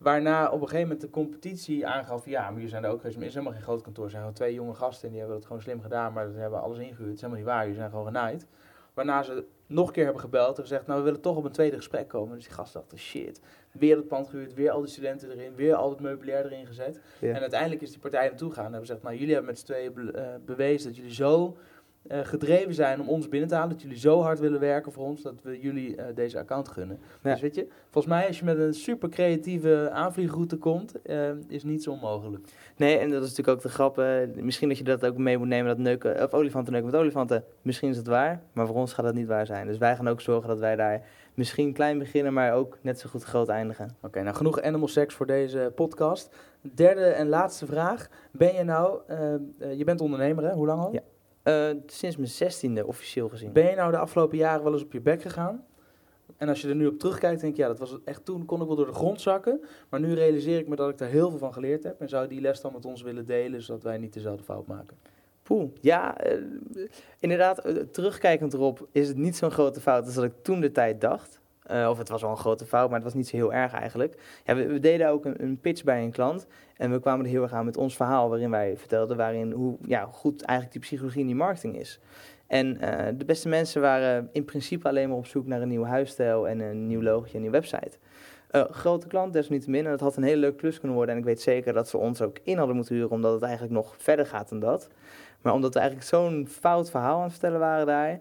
Waarna 0.04 0.46
op 0.46 0.60
een 0.60 0.68
gegeven 0.68 0.82
moment 0.82 1.00
de 1.00 1.10
competitie 1.10 1.86
aangaf... 1.86 2.26
ja, 2.26 2.50
maar 2.50 2.60
hier 2.60 2.68
zijn 2.68 2.84
er 2.84 2.90
ook 2.90 3.00
geweest, 3.00 3.16
maar 3.16 3.26
is 3.26 3.32
helemaal 3.32 3.54
geen 3.54 3.62
groot 3.62 3.82
kantoor. 3.82 4.04
Er 4.04 4.10
zijn 4.10 4.22
gewoon 4.22 4.36
twee 4.36 4.54
jonge 4.54 4.74
gasten 4.74 5.04
en 5.04 5.10
die 5.10 5.18
hebben 5.18 5.36
het 5.36 5.46
gewoon 5.46 5.62
slim 5.62 5.80
gedaan... 5.80 6.12
maar 6.12 6.30
ze 6.30 6.38
hebben 6.38 6.62
alles 6.62 6.78
ingehuurd. 6.78 6.98
Het 7.08 7.14
is 7.14 7.20
helemaal 7.20 7.42
niet 7.42 7.48
waar, 7.48 7.60
jullie 7.60 7.76
zijn 7.76 7.90
gewoon 7.90 8.06
genaaid. 8.06 8.46
Waarna 8.94 9.22
ze 9.22 9.44
nog 9.66 9.86
een 9.86 9.92
keer 9.92 10.04
hebben 10.04 10.22
gebeld 10.22 10.56
en 10.56 10.62
gezegd... 10.62 10.86
nou, 10.86 10.98
we 10.98 11.04
willen 11.04 11.20
toch 11.20 11.36
op 11.36 11.44
een 11.44 11.52
tweede 11.52 11.76
gesprek 11.76 12.08
komen. 12.08 12.34
Dus 12.34 12.44
die 12.44 12.54
gasten 12.54 12.80
dachten, 12.80 12.98
shit. 12.98 13.40
Weer 13.72 13.96
het 13.96 14.08
pand 14.08 14.28
gehuurd, 14.28 14.54
weer 14.54 14.70
al 14.70 14.80
die 14.80 14.90
studenten 14.90 15.30
erin... 15.30 15.54
weer 15.54 15.74
al 15.74 15.90
het 15.90 16.00
meubilair 16.00 16.44
erin 16.44 16.66
gezet. 16.66 17.00
Ja. 17.20 17.34
En 17.34 17.40
uiteindelijk 17.40 17.82
is 17.82 17.90
die 17.90 17.98
partij 17.98 18.28
naartoe 18.28 18.48
gegaan 18.48 18.64
en 18.64 18.70
hebben 18.70 18.88
gezegd... 18.88 19.04
nou, 19.04 19.16
jullie 19.16 19.34
hebben 19.34 19.50
met 19.50 19.60
z'n 19.60 19.66
tweeën 19.66 19.92
be 19.92 20.12
uh, 20.14 20.44
bewezen 20.44 20.86
dat 20.88 20.96
jullie 20.96 21.14
zo 21.14 21.56
eh, 22.08 22.18
gedreven 22.22 22.74
zijn 22.74 23.00
om 23.00 23.08
ons 23.08 23.28
binnen 23.28 23.48
te 23.48 23.54
halen. 23.54 23.70
Dat 23.70 23.82
jullie 23.82 23.98
zo 23.98 24.20
hard 24.20 24.38
willen 24.38 24.60
werken 24.60 24.92
voor 24.92 25.04
ons 25.04 25.22
dat 25.22 25.42
we 25.42 25.60
jullie 25.60 25.96
eh, 25.96 26.14
deze 26.14 26.38
account 26.38 26.68
gunnen. 26.68 26.98
Ja. 27.22 27.30
Dus 27.30 27.40
weet 27.40 27.54
je, 27.54 27.66
volgens 27.90 28.14
mij 28.14 28.26
als 28.26 28.38
je 28.38 28.44
met 28.44 28.58
een 28.58 28.74
super 28.74 29.08
creatieve 29.08 29.90
aanvliegroute 29.92 30.56
komt, 30.56 31.02
eh, 31.02 31.30
is 31.48 31.64
niets 31.64 31.88
onmogelijk. 31.88 32.48
Nee, 32.76 32.98
en 32.98 33.10
dat 33.10 33.22
is 33.22 33.28
natuurlijk 33.28 33.56
ook 33.56 33.62
de 33.62 33.68
grap. 33.68 34.02
misschien 34.42 34.68
dat 34.68 34.78
je 34.78 34.84
dat 34.84 35.06
ook 35.06 35.16
mee 35.16 35.38
moet 35.38 35.48
nemen, 35.48 35.66
dat 35.66 35.78
neuken, 35.78 36.22
of 36.22 36.32
olifanten 36.32 36.72
neuken 36.72 36.90
met 36.90 37.00
olifanten. 37.00 37.44
Misschien 37.62 37.90
is 37.90 37.96
het 37.96 38.06
waar, 38.06 38.42
maar 38.52 38.66
voor 38.66 38.76
ons 38.76 38.92
gaat 38.92 39.04
dat 39.04 39.14
niet 39.14 39.26
waar 39.26 39.46
zijn. 39.46 39.66
Dus 39.66 39.78
wij 39.78 39.96
gaan 39.96 40.08
ook 40.08 40.20
zorgen 40.20 40.48
dat 40.48 40.58
wij 40.58 40.76
daar 40.76 41.02
misschien 41.34 41.72
klein 41.72 41.98
beginnen, 41.98 42.32
maar 42.32 42.52
ook 42.52 42.78
net 42.80 43.00
zo 43.00 43.08
goed 43.08 43.24
groot 43.24 43.48
eindigen. 43.48 43.96
Oké, 44.02 44.22
nou 44.22 44.36
genoeg 44.36 44.62
animal 44.62 44.88
sex 44.88 45.14
voor 45.14 45.26
deze 45.26 45.72
podcast. 45.74 46.34
Derde 46.60 47.04
en 47.04 47.28
laatste 47.28 47.66
vraag. 47.66 48.08
Ben 48.30 48.54
je 48.54 48.62
nou, 48.62 49.00
je 49.76 49.84
bent 49.84 50.00
ondernemer 50.00 50.44
hè, 50.44 50.52
hoe 50.52 50.66
lang 50.66 50.80
al? 50.80 50.92
Ja. 50.92 51.00
Eh, 51.44 51.70
sinds 51.86 52.16
mijn 52.16 52.28
zestiende 52.28 52.86
officieel 52.86 53.28
gezien. 53.28 53.52
Ben 53.52 53.70
je 53.70 53.76
nou 53.76 53.90
de 53.90 53.98
afgelopen 53.98 54.38
jaren 54.38 54.64
wel 54.64 54.72
eens 54.72 54.82
op 54.82 54.92
je 54.92 55.00
bek 55.00 55.22
gegaan? 55.22 55.64
En 56.36 56.48
als 56.48 56.60
je 56.60 56.68
er 56.68 56.74
nu 56.74 56.86
op 56.86 56.98
terugkijkt, 56.98 57.40
denk 57.40 57.56
je, 57.56 57.62
ja, 57.62 57.68
dat 57.68 57.78
was 57.78 57.98
echt 58.04 58.24
toen, 58.24 58.44
kon 58.44 58.60
ik 58.60 58.66
wel 58.66 58.76
door 58.76 58.86
de 58.86 58.92
grond 58.92 59.20
zakken. 59.20 59.60
Maar 59.88 60.00
nu 60.00 60.14
realiseer 60.14 60.58
ik 60.58 60.68
me 60.68 60.76
dat 60.76 60.90
ik 60.90 60.98
daar 60.98 61.08
heel 61.08 61.30
veel 61.30 61.38
van 61.38 61.52
geleerd 61.52 61.82
heb. 61.82 62.00
En 62.00 62.08
zou 62.08 62.28
die 62.28 62.40
les 62.40 62.60
dan 62.60 62.72
met 62.72 62.84
ons 62.84 63.02
willen 63.02 63.26
delen, 63.26 63.62
zodat 63.62 63.82
wij 63.82 63.98
niet 63.98 64.12
dezelfde 64.12 64.44
fout 64.44 64.66
maken. 64.66 64.96
Poeh, 65.42 65.70
ja, 65.80 66.18
eh, 66.18 66.38
inderdaad, 67.18 67.58
eh, 67.58 67.74
terugkijkend 67.76 68.52
erop 68.52 68.88
is 68.92 69.08
het 69.08 69.16
niet 69.16 69.36
zo'n 69.36 69.50
grote 69.50 69.80
fout 69.80 70.04
als 70.04 70.14
dat 70.14 70.24
ik 70.24 70.32
toen 70.42 70.60
de 70.60 70.70
tijd 70.70 71.00
dacht. 71.00 71.40
Eh, 71.64 71.88
of 71.90 71.98
het 71.98 72.08
was 72.08 72.22
wel 72.22 72.30
een 72.30 72.36
grote 72.36 72.64
fout, 72.64 72.86
maar 72.86 72.98
het 72.98 73.04
was 73.04 73.14
niet 73.14 73.28
zo 73.28 73.36
heel 73.36 73.52
erg 73.52 73.72
eigenlijk. 73.72 74.20
Ja, 74.44 74.54
we, 74.54 74.80
deden 74.80 75.08
ook 75.08 75.24
een, 75.24 75.42
een 75.42 75.60
pitch 75.60 75.84
bij 75.84 76.02
een 76.02 76.10
klant 76.10 76.46
en 76.76 76.90
we 76.90 77.00
kwamen 77.00 77.24
er 77.24 77.30
heel 77.30 77.42
erg 77.42 77.52
aan 77.52 77.64
met 77.64 77.76
ons 77.76 77.96
verhaal 77.96 78.28
waarin 78.28 78.50
wij 78.50 78.76
vertelden 78.76 79.16
waarin, 79.16 79.52
hoe 79.52 79.76
ja, 79.86 80.04
goed 80.04 80.42
eigenlijk 80.42 80.78
die 80.78 80.88
psychologie 80.88 81.20
en 81.20 81.26
die 81.26 81.36
marketing 81.36 81.78
is. 81.78 82.00
En 82.46 82.80
eh, 82.80 83.12
de 83.16 83.24
beste 83.24 83.48
mensen 83.48 83.80
waren 83.80 84.28
in 84.32 84.44
principe 84.44 84.88
alleen 84.88 85.08
maar 85.08 85.18
op 85.18 85.26
zoek 85.26 85.46
naar 85.46 85.62
een 85.62 85.68
nieuwe 85.68 85.86
huisstijl 85.86 86.48
en 86.48 86.60
een 86.60 86.86
nieuw 86.86 87.02
logo 87.02 87.24
en 87.24 87.34
een 87.34 87.40
nieuwe 87.40 87.56
website. 87.56 87.98
Eh, 88.50 88.64
grote 88.70 89.06
klant, 89.06 89.32
desniettemin. 89.32 89.84
En 89.84 89.90
dat 89.90 90.00
had 90.00 90.16
een 90.16 90.22
hele 90.22 90.40
leuk 90.40 90.56
klus 90.56 90.78
kunnen 90.78 90.96
worden. 90.96 91.14
En 91.14 91.20
ik 91.20 91.26
weet 91.26 91.40
zeker 91.40 91.72
dat 91.72 91.88
ze 91.88 91.98
ons 91.98 92.22
ook 92.22 92.38
in 92.42 92.58
hadden 92.58 92.76
moeten 92.76 92.94
huren, 92.94 93.10
omdat 93.10 93.32
het 93.32 93.42
eigenlijk 93.42 93.72
nog 93.72 93.94
verder 93.98 94.26
gaat 94.26 94.48
dan 94.48 94.60
dat. 94.60 94.88
Maar 95.42 95.52
omdat 95.52 95.74
we 95.74 95.80
eigenlijk 95.80 96.08
zo'n 96.08 96.46
fout 96.50 96.90
verhaal 96.90 97.16
aan 97.16 97.22
het 97.22 97.32
vertellen 97.32 97.58
waren 97.60 97.86
daar, 97.86 98.20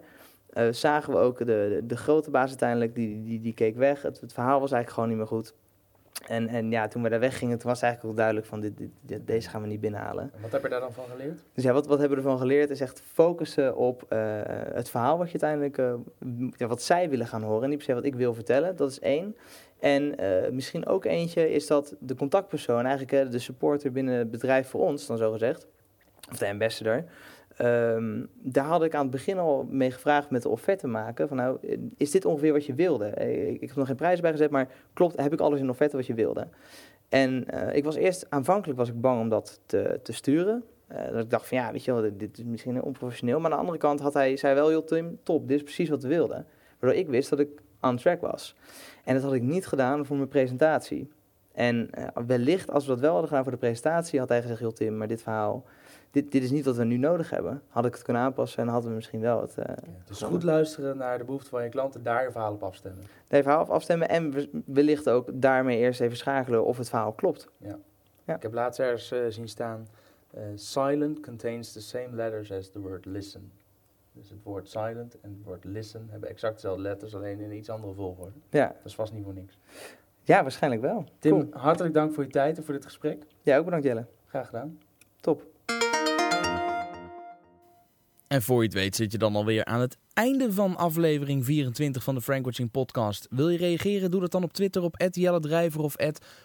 eh, 0.54 0.66
zagen 0.70 1.12
we 1.12 1.18
ook 1.18 1.38
de, 1.38 1.44
de, 1.44 1.80
de 1.86 1.96
grote 1.96 2.30
baas 2.30 2.48
uiteindelijk, 2.48 2.94
die, 2.94 3.22
die, 3.22 3.40
die 3.40 3.54
keek 3.54 3.76
weg. 3.76 4.02
Het, 4.02 4.20
het 4.20 4.32
verhaal 4.32 4.60
was 4.60 4.72
eigenlijk 4.72 4.92
gewoon 4.92 5.08
niet 5.08 5.18
meer 5.18 5.26
goed. 5.26 5.54
En, 6.26 6.48
en 6.48 6.70
ja, 6.70 6.88
toen 6.88 7.02
we 7.02 7.08
daar 7.08 7.20
weggingen, 7.20 7.58
toen 7.58 7.70
was 7.70 7.82
eigenlijk 7.82 8.12
ook 8.12 8.18
duidelijk 8.18 8.46
van, 8.46 8.60
dit, 8.60 8.76
dit, 8.78 8.88
dit- 9.00 9.26
deze 9.26 9.48
gaan 9.48 9.62
we 9.62 9.66
niet 9.68 9.80
binnenhalen. 9.80 10.30
En 10.34 10.40
wat 10.42 10.52
heb 10.52 10.62
je 10.62 10.68
daar 10.68 10.80
dan 10.80 10.92
van 10.92 11.04
geleerd? 11.10 11.40
Dus 11.54 11.64
ja, 11.64 11.72
wat, 11.72 11.86
wat 11.86 11.98
hebben 11.98 12.18
we 12.18 12.24
ervan 12.24 12.38
geleerd 12.40 12.70
is 12.70 12.80
echt 12.80 13.02
focussen 13.12 13.76
op 13.76 14.04
eh, 14.08 14.18
het 14.72 14.88
verhaal 14.90 15.18
wat 15.18 15.30
je 15.30 15.40
uiteindelijk, 15.40 15.78
eh, 15.78 16.50
ja, 16.56 16.66
wat 16.66 16.82
zij 16.82 17.10
willen 17.10 17.26
gaan 17.26 17.42
horen. 17.42 17.62
En 17.62 17.68
niet 17.68 17.78
per 17.78 17.86
se 17.86 17.94
wat 17.94 18.04
ik 18.04 18.14
wil 18.14 18.34
vertellen, 18.34 18.76
dat 18.76 18.90
is 18.90 19.00
één. 19.00 19.36
En 19.80 20.14
misschien 20.54 20.86
ook 20.86 21.04
eentje 21.04 21.50
is 21.50 21.66
dat 21.66 21.94
de 21.98 22.14
contactpersoon, 22.14 22.86
eigenlijk 22.86 23.30
de 23.32 23.38
supporter 23.38 23.92
binnen 23.92 24.14
het 24.14 24.30
bedrijf 24.30 24.68
voor 24.68 24.80
ons, 24.80 25.06
dan 25.06 25.16
zo 25.18 25.32
gezegd, 25.32 25.66
of 26.30 26.38
de 26.38 26.48
ambassador. 26.48 27.04
Ehm, 27.56 28.24
daar 28.32 28.64
had 28.64 28.82
ik 28.82 28.94
aan 28.94 29.02
het 29.02 29.10
begin 29.10 29.38
al 29.38 29.66
mee 29.70 29.90
gevraagd 29.90 30.30
met 30.30 30.42
de 30.42 30.48
offerte 30.48 30.86
maken. 30.86 31.28
Van 31.28 31.36
nou, 31.36 31.58
is 31.96 32.10
dit 32.10 32.24
ongeveer 32.24 32.52
wat 32.52 32.66
je 32.66 32.74
wilde? 32.74 33.06
Eh, 33.06 33.48
Ik, 33.50 33.60
heb 33.60 33.74
nog 33.74 33.86
geen 33.86 33.96
prijs 33.96 34.20
bij 34.20 34.30
gezet, 34.30 34.50
maar 34.50 34.68
klopt, 34.92 35.20
heb 35.20 35.32
ik 35.32 35.40
alles 35.40 35.60
in 35.60 35.70
offerte 35.70 35.96
wat 35.96 36.06
je 36.06 36.14
wilde? 36.14 36.48
En 37.08 37.44
eh, 37.48 37.76
ik 37.76 37.84
was 37.84 37.94
eerst, 37.94 38.26
aanvankelijk 38.28 38.78
was 38.78 38.88
ik 38.88 39.00
bang 39.00 39.20
om 39.20 39.28
dat 39.28 39.60
te, 39.66 40.00
te 40.02 40.12
sturen. 40.12 40.64
Eh, 40.86 41.12
dat 41.12 41.24
ik 41.24 41.30
dacht 41.30 41.48
van 41.48 41.58
ja, 41.58 41.72
weet 41.72 41.84
je 41.84 41.92
wel, 41.92 42.10
dit, 42.16 42.38
is 42.38 42.44
misschien 42.44 42.82
onprofessioneel. 42.82 43.36
Maar 43.40 43.50
aan 43.50 43.56
de 43.56 43.62
andere 43.62 43.78
kant 43.78 44.00
had 44.00 44.14
hij, 44.14 44.36
zei 44.36 44.54
wel, 44.54 44.72
joh 44.72 44.86
Tim, 44.86 45.18
top, 45.22 45.48
dit 45.48 45.56
is 45.56 45.62
precies 45.62 45.88
wat 45.88 46.02
we 46.02 46.08
wilden. 46.08 46.46
Waardoor 46.78 47.00
ik 47.00 47.08
wist 47.08 47.30
dat 47.30 47.38
ik 47.38 47.48
on 47.80 47.96
track 47.96 48.20
was. 48.20 48.56
En 49.04 49.14
dat 49.14 49.22
had 49.22 49.32
ik 49.32 49.42
niet 49.42 49.66
gedaan 49.66 50.06
voor 50.06 50.16
mijn 50.16 50.28
presentatie. 50.28 51.08
En 51.52 51.90
wellicht, 52.26 52.70
als 52.70 52.84
we 52.84 52.90
dat 52.90 53.00
wel 53.00 53.10
hadden 53.10 53.28
gedaan 53.28 53.42
voor 53.42 53.52
de 53.52 53.58
presentatie, 53.58 54.18
had 54.18 54.28
hij 54.28 54.42
gezegd, 54.42 54.60
joh 54.60 54.72
Tim, 54.72 54.96
maar 54.96 55.08
dit 55.08 55.22
verhaal, 55.22 55.64
dit, 56.14 56.32
dit 56.32 56.42
is 56.42 56.50
niet 56.50 56.64
wat 56.64 56.76
we 56.76 56.84
nu 56.84 56.96
nodig 56.96 57.30
hebben. 57.30 57.62
Had 57.68 57.84
ik 57.86 57.94
het 57.94 58.02
kunnen 58.02 58.22
aanpassen 58.22 58.62
en 58.62 58.68
hadden 58.68 58.90
we 58.90 58.96
misschien 58.96 59.20
wel 59.20 59.40
het... 59.40 59.58
eh 59.58 59.74
Dus 60.04 60.22
goed 60.22 60.42
luisteren 60.42 60.96
naar 60.96 61.18
de 61.18 61.24
behoeften 61.24 61.50
van 61.50 61.62
je 61.62 61.68
klant 61.68 61.94
en 61.94 62.02
daar 62.02 62.22
je 62.24 62.30
verhaal 62.30 62.52
op 62.52 62.62
afstemmen. 62.62 63.04
het 63.28 63.42
verhaal 63.42 63.60
af- 63.60 63.70
afstemmen 63.70 64.08
en 64.08 64.30
we- 64.30 64.50
wellicht 64.66 65.08
ook 65.08 65.28
daarmee 65.32 65.78
eerst 65.78 66.00
even 66.00 66.16
schakelen 66.16 66.64
of 66.64 66.78
het 66.78 66.88
verhaal 66.88 67.12
klopt. 67.12 67.48
Ja. 67.58 68.34
Ik 68.34 68.42
heb 68.42 68.52
laatst 68.52 68.80
ergens 68.80 69.10
eh, 69.12 69.20
zien 69.28 69.48
staan, 69.48 69.88
eh, 70.30 70.42
silent 70.54 71.20
contains 71.20 71.72
the 71.72 71.80
same 71.80 72.08
letters 72.10 72.52
as 72.52 72.70
the 72.70 72.80
word 72.80 73.04
listen. 73.04 73.50
Dus 74.12 74.28
het 74.30 74.42
woord 74.42 74.68
silent 74.68 75.20
en 75.20 75.30
het 75.36 75.44
woord 75.44 75.64
listen 75.64 76.06
hebben 76.10 76.28
exact 76.28 76.54
dezelfde 76.54 76.82
letters, 76.82 77.14
alleen 77.14 77.38
in 77.40 77.50
een 77.50 77.56
iets 77.56 77.70
andere 77.70 77.94
volgorde. 77.94 78.32
Ja, 78.50 78.66
Dat 78.66 78.76
is 78.84 78.94
vast 78.94 79.12
niet 79.12 79.24
voor 79.24 79.34
niks. 79.34 79.58
ja 80.22 80.42
waarschijnlijk 80.42 80.82
wel. 80.82 81.04
Tim, 81.18 81.32
Cool. 81.50 81.62
hartelijk 81.62 81.94
dank 81.94 82.12
voor 82.14 82.24
je 82.24 82.30
tijd 82.30 82.56
en 82.56 82.64
voor 82.64 82.74
dit 82.74 82.84
gesprek. 82.84 83.26
Ja, 83.42 83.58
ook 83.58 83.64
bedankt 83.64 83.86
Jelle. 83.86 84.04
Graag 84.26 84.46
gedaan. 84.46 84.78
Top. 85.20 85.42
En 88.34 88.42
voor 88.42 88.60
je 88.62 88.68
het 88.68 88.74
weet 88.74 88.96
zit 88.96 89.12
je 89.12 89.18
dan 89.18 89.36
alweer 89.36 89.64
aan 89.64 89.80
het 89.80 89.96
einde 90.12 90.52
van 90.52 90.76
aflevering 90.76 91.44
24 91.44 92.02
van 92.02 92.14
de 92.14 92.20
Frankwatching 92.20 92.70
podcast. 92.70 93.26
Wil 93.30 93.48
je 93.48 93.58
reageren? 93.58 94.10
Doe 94.10 94.20
dat 94.20 94.30
dan 94.30 94.42
op 94.42 94.52
Twitter 94.52 94.82
op 94.82 95.04
@jelledrijver 95.10 95.80
of 95.80 95.96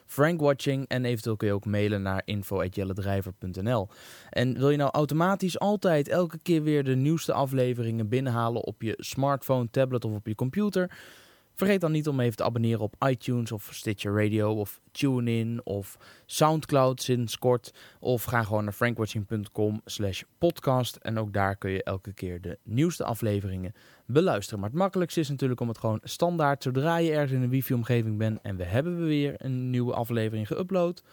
@frankwatching 0.05 0.87
en 0.87 1.05
eventueel 1.05 1.35
kun 1.35 1.47
je 1.47 1.53
ook 1.53 1.65
mailen 1.65 2.01
naar 2.01 2.21
info@jelledrijver.nl. 2.25 3.87
En 4.29 4.57
wil 4.57 4.69
je 4.69 4.77
nou 4.77 4.91
automatisch 4.91 5.59
altijd 5.59 6.07
elke 6.07 6.37
keer 6.37 6.63
weer 6.63 6.83
de 6.83 6.95
nieuwste 6.95 7.33
afleveringen 7.33 8.09
binnenhalen 8.09 8.63
op 8.63 8.81
je 8.81 8.93
smartphone, 8.97 9.69
tablet 9.71 10.05
of 10.05 10.13
op 10.13 10.27
je 10.27 10.35
computer? 10.35 10.97
Vergeet 11.59 11.81
dan 11.81 11.91
niet 11.91 12.07
om 12.07 12.19
even 12.19 12.35
te 12.35 12.43
abonneren 12.43 12.79
op 12.79 12.95
iTunes 13.07 13.51
of 13.51 13.69
Stitcher 13.71 14.23
Radio 14.23 14.53
of 14.53 14.81
TuneIn 14.91 15.61
of 15.63 15.97
Soundcloud 16.25 17.01
sinds 17.01 17.37
kort. 17.37 17.73
Of 17.99 18.23
ga 18.23 18.43
gewoon 18.43 18.63
naar 18.63 18.73
frankwatching.com 18.73 19.81
slash 19.85 20.23
podcast. 20.37 20.95
En 20.95 21.17
ook 21.17 21.33
daar 21.33 21.55
kun 21.55 21.71
je 21.71 21.83
elke 21.83 22.13
keer 22.13 22.41
de 22.41 22.57
nieuwste 22.63 23.03
afleveringen 23.03 23.73
beluisteren. 24.05 24.59
Maar 24.59 24.69
het 24.69 24.77
makkelijkste 24.77 25.19
is 25.19 25.29
natuurlijk 25.29 25.59
om 25.59 25.67
het 25.67 25.77
gewoon 25.77 25.99
standaard, 26.03 26.63
zodra 26.63 26.97
je 26.97 27.11
ergens 27.11 27.31
in 27.31 27.41
een 27.41 27.49
wifi-omgeving 27.49 28.17
bent 28.17 28.41
en 28.41 28.55
we 28.55 28.63
hebben 28.63 29.05
weer 29.05 29.33
een 29.37 29.69
nieuwe 29.69 29.93
aflevering 29.93 30.47
geüpload, 30.47 31.03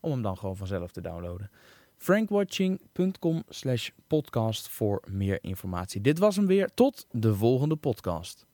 om 0.00 0.10
hem 0.10 0.22
dan 0.22 0.38
gewoon 0.38 0.56
vanzelf 0.56 0.90
te 0.90 1.00
downloaden. 1.00 1.50
frankwatching.com 1.96 3.42
slash 3.48 3.88
podcast 4.06 4.68
voor 4.68 5.02
meer 5.10 5.38
informatie. 5.40 6.00
Dit 6.00 6.18
was 6.18 6.36
hem 6.36 6.46
weer. 6.46 6.68
Tot 6.74 7.06
de 7.10 7.34
volgende 7.34 7.76
podcast. 7.76 8.45